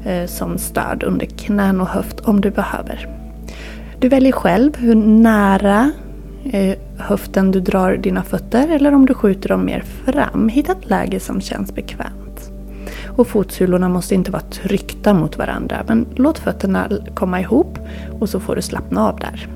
eh, 0.05 0.27
som 0.27 0.59
stöd 0.59 1.03
under 1.03 1.27
knän 1.27 1.81
och 1.81 1.89
höft 1.89 2.21
om 2.21 2.41
du 2.41 2.51
behöver. 2.51 3.09
Du 3.99 4.09
väljer 4.09 4.33
själv 4.33 4.77
hur 4.77 4.95
nära 4.95 5.91
eh, 6.45 6.77
höften 6.99 7.51
du 7.51 7.61
drar 7.61 7.97
dina 7.97 8.23
fötter 8.23 8.69
eller 8.69 8.95
om 8.95 9.07
du 9.07 9.15
skjuter 9.15 9.49
dem 9.49 9.65
mer 9.65 9.85
fram. 10.05 10.49
Hitta 10.49 10.73
ett 10.73 10.91
läge 10.91 11.21
som 11.21 11.41
känns 11.41 11.75
bekvämt. 11.75 12.26
Och 13.17 13.27
fotsulorna 13.27 13.89
måste 13.89 14.15
inte 14.15 14.31
vara 14.31 14.43
tryckta 14.43 15.15
mot 15.15 15.39
varandra. 15.39 15.85
Men 15.89 16.07
låt 16.15 16.39
fötterna 16.39 16.89
komma 17.15 17.41
ihop 17.41 17.79
och 18.21 18.29
så 18.29 18.41
får 18.41 18.57
du 18.57 18.63
slappna 18.63 19.09
av 19.09 19.19
där. 19.19 19.49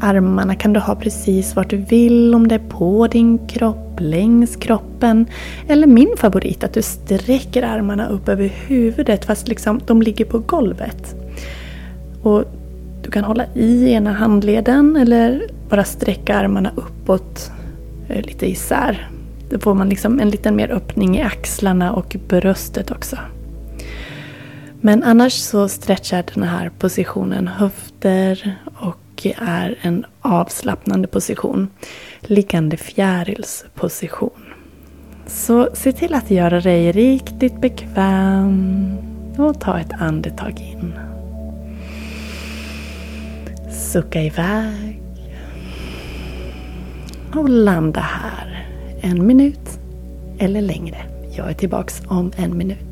Armarna 0.00 0.54
kan 0.54 0.72
du 0.72 0.80
ha 0.80 0.94
precis 0.94 1.56
vart 1.56 1.70
du 1.70 1.76
vill, 1.76 2.34
om 2.34 2.48
det 2.48 2.54
är 2.54 2.68
på 2.68 3.06
din 3.06 3.46
kropp, 3.46 4.00
längs 4.00 4.56
kroppen. 4.56 5.26
Eller 5.68 5.86
min 5.86 6.16
favorit, 6.16 6.64
att 6.64 6.74
du 6.74 6.82
sträcker 6.82 7.62
armarna 7.62 8.08
upp 8.08 8.28
över 8.28 8.44
huvudet 8.66 9.24
fast 9.24 9.48
liksom 9.48 9.80
de 9.86 10.02
ligger 10.02 10.24
på 10.24 10.38
golvet. 10.38 11.14
Och 12.22 12.44
Du 13.02 13.10
kan 13.10 13.24
hålla 13.24 13.44
i 13.54 13.92
ena 13.92 14.12
handleden 14.12 14.96
eller 14.96 15.42
bara 15.68 15.84
sträcka 15.84 16.36
armarna 16.36 16.72
uppåt 16.76 17.50
eh, 18.08 18.22
lite 18.22 18.50
isär 18.50 19.08
då 19.52 19.58
får 19.58 19.74
man 19.74 19.88
liksom 19.88 20.20
en 20.20 20.30
liten 20.30 20.56
mer 20.56 20.70
öppning 20.70 21.18
i 21.18 21.22
axlarna 21.22 21.92
och 21.92 22.16
bröstet 22.28 22.90
också. 22.90 23.18
Men 24.80 25.02
annars 25.02 25.32
så 25.32 25.68
stretchar 25.68 26.24
den 26.34 26.42
här 26.42 26.70
positionen 26.78 27.48
höfter 27.48 28.56
och 28.80 29.26
är 29.38 29.78
en 29.80 30.04
avslappnande 30.20 31.08
position. 31.08 31.68
Liggande 32.20 32.76
fjärilsposition. 32.76 34.44
Så 35.26 35.68
se 35.74 35.92
till 35.92 36.14
att 36.14 36.30
göra 36.30 36.60
dig 36.60 36.92
riktigt 36.92 37.60
bekväm 37.60 38.96
och 39.38 39.60
ta 39.60 39.78
ett 39.78 39.92
andetag 39.92 40.60
in. 40.60 40.94
Sucka 43.70 44.22
iväg 44.22 45.02
och 47.34 47.48
landa 47.48 48.00
här 48.00 48.52
en 49.02 49.26
minut 49.26 49.80
eller 50.38 50.60
längre. 50.60 50.96
Jag 51.36 51.50
är 51.50 51.54
tillbaks 51.54 52.02
om 52.08 52.32
en 52.36 52.58
minut. 52.58 52.91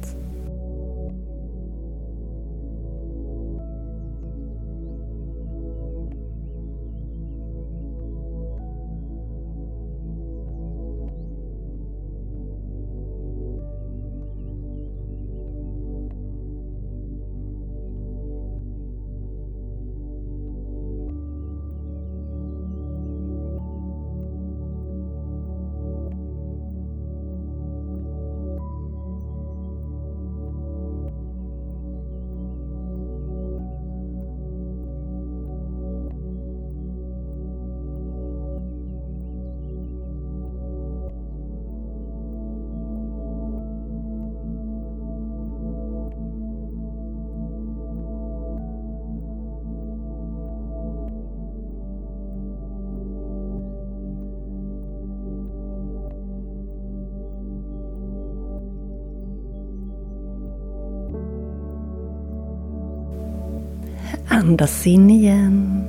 Andas 64.41 64.87
in 64.87 65.11
igen. 65.11 65.85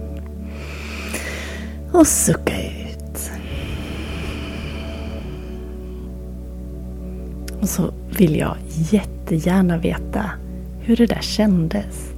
Och 1.92 2.08
sucka 2.08 2.54
ut. 2.62 3.32
Och 7.62 7.70
så 7.70 7.94
vill 8.18 8.36
jag 8.36 8.56
jättegärna 8.92 9.78
veta 9.78 10.26
hur 10.80 10.96
det 10.96 11.06
där 11.06 11.22
kändes. 11.22 12.12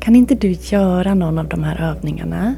Kan 0.00 0.16
inte 0.16 0.34
du 0.34 0.50
göra 0.50 1.14
någon 1.14 1.38
av 1.38 1.48
de 1.48 1.64
här 1.64 1.80
övningarna? 1.80 2.54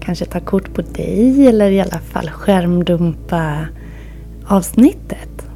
Kanske 0.00 0.24
ta 0.24 0.40
kort 0.40 0.74
på 0.74 0.82
dig 0.82 1.46
eller 1.46 1.70
i 1.70 1.80
alla 1.80 1.98
fall 1.98 2.30
skärmdumpa 2.30 3.66
avsnittet. 4.46 5.46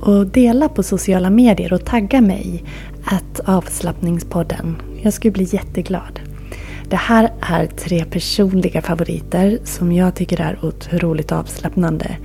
Och 0.00 0.26
dela 0.26 0.68
på 0.68 0.82
sociala 0.82 1.30
medier 1.30 1.72
och 1.72 1.84
tagga 1.84 2.20
mig 2.20 2.64
att 3.04 3.40
avslappningspodden. 3.44 4.76
Jag 5.02 5.12
skulle 5.12 5.32
bli 5.32 5.44
jätteglad. 5.50 6.20
Det 6.90 6.96
här 6.96 7.30
är 7.40 7.66
tre 7.66 8.04
personliga 8.04 8.82
favoriter 8.82 9.58
som 9.64 9.92
jag 9.92 10.14
tycker 10.14 10.40
är 10.40 10.64
otroligt 10.64 11.32
avslappnande. 11.32 12.16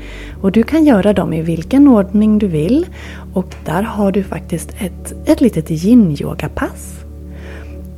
Och 0.41 0.51
du 0.51 0.63
kan 0.63 0.85
göra 0.85 1.13
dem 1.13 1.33
i 1.33 1.41
vilken 1.41 1.87
ordning 1.87 2.39
du 2.39 2.47
vill. 2.47 2.85
Och 3.33 3.55
där 3.65 3.83
har 3.83 4.11
du 4.11 4.23
faktiskt 4.23 4.69
ett, 4.79 5.13
ett 5.25 5.41
litet 5.41 5.71
yin-yoga-pass. 5.71 6.99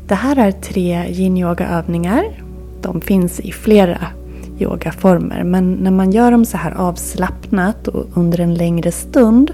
Det 0.08 0.16
här 0.16 0.36
är 0.36 0.52
tre 0.52 1.06
yin-yoga-övningar. 1.10 2.24
De 2.82 3.02
finns 3.02 3.40
i 3.40 3.52
flera 3.52 4.08
yogaformer. 4.60 5.44
Men 5.44 5.74
när 5.74 5.92
man 5.92 6.12
gör 6.12 6.32
dem 6.32 6.46
så 6.46 6.58
här 6.58 6.72
avslappnat 6.72 7.88
och 7.88 8.06
under 8.14 8.40
en 8.40 8.54
längre 8.54 8.92
stund 8.92 9.52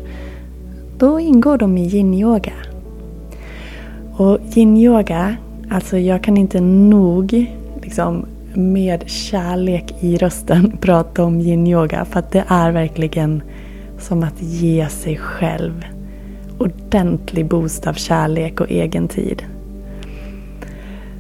då 0.98 1.20
ingår 1.20 1.58
de 1.58 1.78
i 1.78 1.88
yin-yoga. 1.88 2.54
Och 4.18 4.40
yin-yoga, 4.54 5.36
alltså 5.70 5.98
jag 5.98 6.24
kan 6.24 6.38
inte 6.38 6.62
nog 6.62 7.46
liksom, 7.82 8.26
med 8.54 9.10
kärlek 9.10 9.94
i 10.00 10.18
rösten 10.18 10.78
prata 10.82 11.24
om 11.24 11.42
yin-yoga. 11.42 12.06
För 12.06 12.20
att 12.20 12.32
det 12.32 12.44
är 12.48 12.72
verkligen 12.72 13.42
som 14.00 14.24
att 14.24 14.42
ge 14.42 14.90
sig 14.90 15.18
själv 15.18 15.86
ordentlig 16.62 17.46
boost 17.46 17.88
av 17.88 17.94
kärlek 17.94 18.62
och 18.62 18.72
egen 18.72 19.08
tid. 19.08 19.44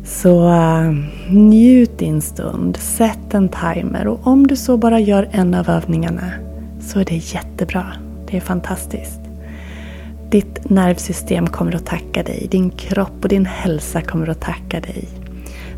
Så 0.04 0.49
uh, 0.49 0.95
njut 1.30 1.97
din 1.97 2.21
stund, 2.21 2.77
sätt 2.77 3.34
en 3.34 3.49
timer 3.49 4.08
och 4.08 4.27
om 4.27 4.47
du 4.47 4.56
så 4.56 4.77
bara 4.77 4.99
gör 4.99 5.30
en 5.32 5.54
av 5.54 5.69
övningarna 5.69 6.32
så 6.80 6.99
är 6.99 7.06
det 7.06 7.34
jättebra. 7.34 7.86
Det 8.27 8.38
är 8.38 8.41
fantastiskt. 8.41 9.21
Ditt 10.32 10.70
nervsystem 10.70 11.48
kommer 11.48 11.76
att 11.76 11.86
tacka 11.86 12.24
dig. 12.24 12.48
Din 12.52 12.70
kropp 12.70 13.24
och 13.24 13.30
din 13.30 13.46
hälsa 13.46 14.02
kommer 14.02 14.30
att 14.30 14.41
tacka 14.41 14.80
dig. 14.80 15.08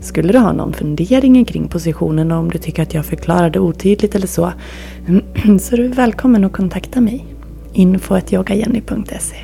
Skulle 0.02 0.34
du 0.34 0.39
ha 0.39 0.54
någon 0.54 0.74
fundering 0.74 1.46
kring 1.46 1.68
positionen 1.68 2.32
och 2.32 2.38
om 2.38 2.50
du 2.50 2.58
tycker 2.58 2.84
att 2.84 2.94
jag 2.94 3.06
förklarade 3.06 3.60
otydligt 3.60 4.16
eller 4.16 4.28
så 4.28 4.54
så 5.60 5.76
är 5.76 5.78
du 5.78 5.88
välkommen 5.88 6.44
att 6.44 6.54
kontakta 6.54 7.02
mig. 7.02 7.26
info.yogajenny.se 7.74 9.36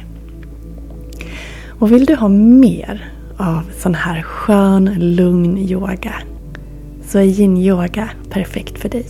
Och 1.67 1.91
vill 1.91 2.05
du 2.05 2.15
ha 2.15 2.27
mer 2.27 3.11
av 3.37 3.61
sån 3.77 3.95
här 3.95 4.21
skön, 4.21 5.15
lugn 5.15 5.57
yoga 5.57 6.13
så 7.05 7.19
är 7.19 7.23
yin-yoga 7.23 8.09
perfekt 8.29 8.79
för 8.79 8.89
dig. 8.89 9.05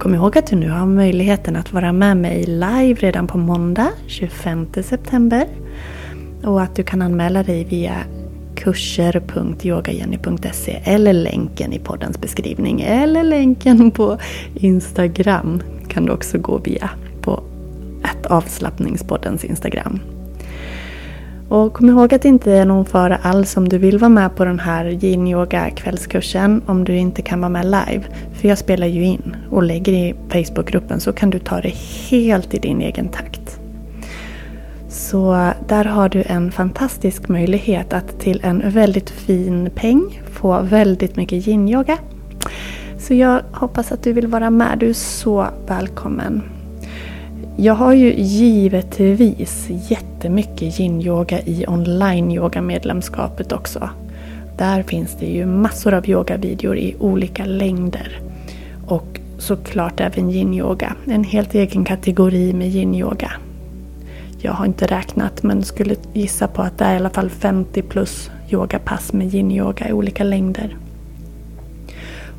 Kom 0.00 0.14
ihåg 0.14 0.38
att 0.38 0.46
du 0.46 0.56
nu 0.56 0.70
har 0.70 0.86
möjligheten 0.86 1.56
att 1.56 1.72
vara 1.72 1.92
med 1.92 2.16
mig 2.16 2.44
live 2.44 2.94
redan 2.94 3.26
på 3.26 3.38
måndag 3.38 3.88
25 4.06 4.66
september. 4.82 5.46
Och 6.44 6.62
att 6.62 6.76
du 6.76 6.82
kan 6.82 7.02
anmäla 7.02 7.42
dig 7.42 7.64
via 7.64 7.96
kurser.yogajenny.se 8.54 10.80
eller 10.84 11.12
länken 11.12 11.72
i 11.72 11.78
poddens 11.78 12.20
beskrivning 12.20 12.80
eller 12.80 13.22
länken 13.22 13.90
på 13.90 14.18
Instagram 14.54 15.62
kan 15.88 16.04
du 16.04 16.12
också 16.12 16.38
gå 16.38 16.58
via 16.58 16.90
på 17.20 17.42
ett 18.04 18.26
avslappningspoddens 18.26 19.44
Instagram. 19.44 20.00
Och 21.50 21.72
kom 21.72 21.88
ihåg 21.88 22.14
att 22.14 22.22
det 22.22 22.28
inte 22.28 22.52
är 22.52 22.64
någon 22.64 22.84
fara 22.84 23.16
alls 23.16 23.56
om 23.56 23.68
du 23.68 23.78
vill 23.78 23.98
vara 23.98 24.08
med 24.08 24.36
på 24.36 24.44
den 24.44 24.58
här 24.58 25.04
yin 25.04 25.26
yoga 25.26 25.70
kvällskursen 25.70 26.62
om 26.66 26.84
du 26.84 26.96
inte 26.96 27.22
kan 27.22 27.40
vara 27.40 27.48
med 27.48 27.64
live. 27.64 28.02
För 28.32 28.48
jag 28.48 28.58
spelar 28.58 28.86
ju 28.86 29.04
in 29.04 29.36
och 29.50 29.62
lägger 29.62 29.92
i 29.92 30.14
Facebookgruppen 30.28 31.00
så 31.00 31.12
kan 31.12 31.30
du 31.30 31.38
ta 31.38 31.60
det 31.60 31.74
helt 32.10 32.54
i 32.54 32.58
din 32.58 32.80
egen 32.80 33.08
takt. 33.08 33.60
Så 34.88 35.52
där 35.68 35.84
har 35.84 36.08
du 36.08 36.22
en 36.26 36.52
fantastisk 36.52 37.28
möjlighet 37.28 37.92
att 37.92 38.20
till 38.20 38.40
en 38.44 38.70
väldigt 38.70 39.10
fin 39.10 39.70
peng 39.74 40.22
få 40.32 40.60
väldigt 40.62 41.16
mycket 41.16 41.46
yin-yoga. 41.46 41.98
Så 42.98 43.14
jag 43.14 43.42
hoppas 43.52 43.92
att 43.92 44.02
du 44.02 44.12
vill 44.12 44.26
vara 44.26 44.50
med. 44.50 44.78
Du 44.78 44.88
är 44.88 44.92
så 44.92 45.46
välkommen. 45.66 46.59
Jag 47.62 47.74
har 47.74 47.92
ju 47.92 48.14
givetvis 48.14 49.66
jättemycket 49.70 50.80
yin-yoga 50.80 51.40
i 51.40 51.64
online-yoga-medlemskapet 51.68 53.52
också. 53.52 53.90
Där 54.58 54.82
finns 54.82 55.16
det 55.20 55.26
ju 55.26 55.46
massor 55.46 55.94
av 55.94 56.08
yogavideor 56.08 56.76
i 56.76 56.96
olika 56.98 57.44
längder. 57.44 58.20
Och 58.86 59.20
såklart 59.38 60.00
även 60.00 60.30
yin-yoga. 60.30 60.94
En 61.06 61.24
helt 61.24 61.54
egen 61.54 61.84
kategori 61.84 62.52
med 62.52 62.68
yin-yoga. 62.68 63.32
Jag 64.38 64.52
har 64.52 64.66
inte 64.66 64.86
räknat 64.86 65.42
men 65.42 65.62
skulle 65.62 65.96
gissa 66.12 66.48
på 66.48 66.62
att 66.62 66.78
det 66.78 66.84
är 66.84 66.94
i 66.94 66.96
alla 66.96 67.10
fall 67.10 67.30
50 67.30 67.82
plus 67.82 68.30
yogapass 68.50 69.12
med 69.12 69.34
yin-yoga 69.34 69.88
i 69.88 69.92
olika 69.92 70.24
längder. 70.24 70.76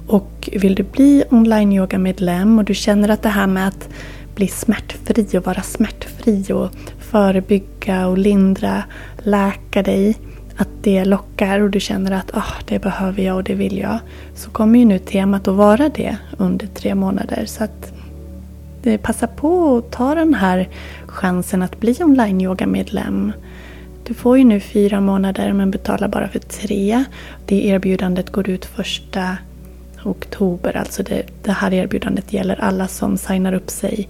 Och 0.08 0.50
vill 0.52 0.76
du 0.76 0.84
bli 0.84 1.24
online-yoga-medlem 1.30 2.60
och 2.60 2.66
du 2.66 2.74
känner 2.74 3.10
att 3.10 3.22
det 3.22 3.30
här 3.30 3.48
med 3.48 3.68
att 3.68 3.90
bli 4.36 4.48
smärtfri 4.48 5.38
och 5.38 5.46
vara 5.46 5.62
smärtfri 5.62 6.54
och 6.54 6.70
förebygga 7.00 8.08
och 8.08 8.18
lindra, 8.18 8.84
läka 9.18 9.84
dig. 9.84 10.18
Att 10.58 10.70
det 10.82 11.06
lockar 11.06 11.60
och 11.60 11.70
du 11.70 11.80
känner 11.80 12.12
att 12.12 12.32
oh, 12.32 12.54
det 12.66 12.80
behöver 12.80 13.24
jag 13.24 13.36
och 13.36 13.44
det 13.44 13.56
vill 13.56 13.78
jag. 13.78 14.00
Så 14.36 14.50
kommer 14.50 14.80
ju 14.80 14.86
nu 14.86 15.00
temat 15.00 15.48
att 15.48 15.56
vara 15.56 15.90
det 15.90 16.18
under 16.38 16.68
tre 16.68 16.96
månader. 16.96 17.46
Så 17.46 17.64
att 17.64 17.94
passa 19.02 19.28
på 19.28 19.78
att 19.78 19.92
ta 19.92 20.16
den 20.16 20.34
här 20.34 20.70
chansen 21.08 21.62
att 21.62 21.80
bli 21.80 21.98
online-yoga-medlem. 22.04 23.32
Du 24.04 24.14
får 24.14 24.38
ju 24.38 24.44
nu 24.44 24.60
fyra 24.60 25.02
månader 25.02 25.54
men 25.54 25.72
betalar 25.72 26.08
bara 26.08 26.28
för 26.28 26.40
tre. 26.40 27.04
Det 27.46 27.66
erbjudandet 27.66 28.30
går 28.30 28.50
ut 28.50 28.66
första 28.66 29.38
oktober. 30.06 30.78
Alltså 30.78 31.04
det, 31.04 31.24
det 31.44 31.52
här 31.52 31.74
erbjudandet 31.74 32.34
gäller 32.34 32.62
alla 32.62 32.88
som 32.88 33.18
signar 33.18 33.54
upp 33.54 33.70
sig 33.70 34.10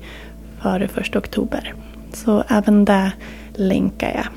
före 0.61 0.87
första 0.87 1.19
oktober. 1.19 1.73
Så 2.13 2.43
även 2.47 2.85
det 2.85 3.11
länkar 3.53 4.11
jag. 4.15 4.27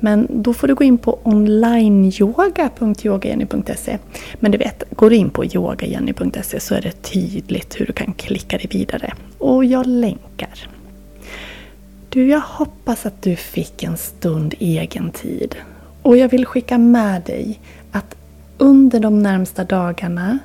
Men 0.00 0.26
då 0.30 0.54
får 0.54 0.68
du 0.68 0.74
gå 0.74 0.84
in 0.84 0.98
på 0.98 1.18
onlineyoga.yogajenny.se. 1.22 3.98
Men 4.34 4.52
du 4.52 4.58
vet, 4.58 4.84
går 4.90 5.10
du 5.10 5.16
in 5.16 5.30
på 5.30 5.44
yogajenny.se 5.44 6.60
så 6.60 6.74
är 6.74 6.80
det 6.80 7.02
tydligt 7.02 7.80
hur 7.80 7.86
du 7.86 7.92
kan 7.92 8.12
klicka 8.12 8.58
dig 8.58 8.66
vidare. 8.70 9.12
Och 9.38 9.64
jag 9.64 9.86
länkar. 9.86 10.68
Du, 12.08 12.28
jag 12.28 12.40
hoppas 12.40 13.06
att 13.06 13.22
du 13.22 13.36
fick 13.36 13.82
en 13.82 13.96
stund 13.96 14.54
egen 14.58 15.10
tid. 15.10 15.56
Och 16.02 16.16
jag 16.16 16.28
vill 16.28 16.46
skicka 16.46 16.78
med 16.78 17.22
dig 17.22 17.60
att 17.92 18.16
under 18.58 19.00
de 19.00 19.22
närmsta 19.22 19.64
dagarna 19.64 20.38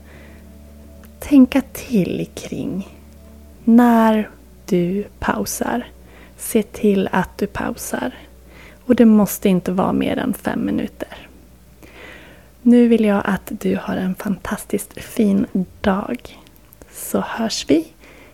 tänka 1.20 1.62
till 1.74 2.28
kring 2.34 2.88
när 3.64 4.30
du 4.66 5.04
pausar. 5.20 5.88
Se 6.38 6.64
till 6.64 7.10
att 7.12 7.38
du 7.38 7.48
pausar. 7.48 8.14
Och 8.86 8.96
det 8.96 9.06
måste 9.06 9.50
inte 9.50 9.72
vara 9.72 9.94
mer 9.94 10.18
än 10.18 10.34
fem 10.34 10.66
minuter. 10.66 11.28
Nu 12.62 12.88
vill 12.88 13.06
jag 13.06 13.22
att 13.26 13.52
du 13.62 13.80
har 13.82 13.96
en 13.96 14.16
fantastiskt 14.16 15.02
fin 15.02 15.46
dag. 15.82 16.40
Så 16.92 17.20
hörs 17.20 17.66
vi 17.70 17.88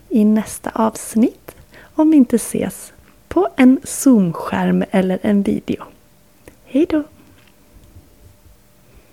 i 0.08 0.24
nästa 0.24 0.70
avsnitt 0.74 1.54
om 1.94 2.10
vi 2.10 2.16
inte 2.16 2.36
ses 2.36 2.92
på 3.28 3.48
en 3.56 3.80
Zoom-skärm 3.84 4.84
eller 4.90 5.18
en 5.22 5.42
video. 5.42 5.84
Hejdå! 6.64 7.02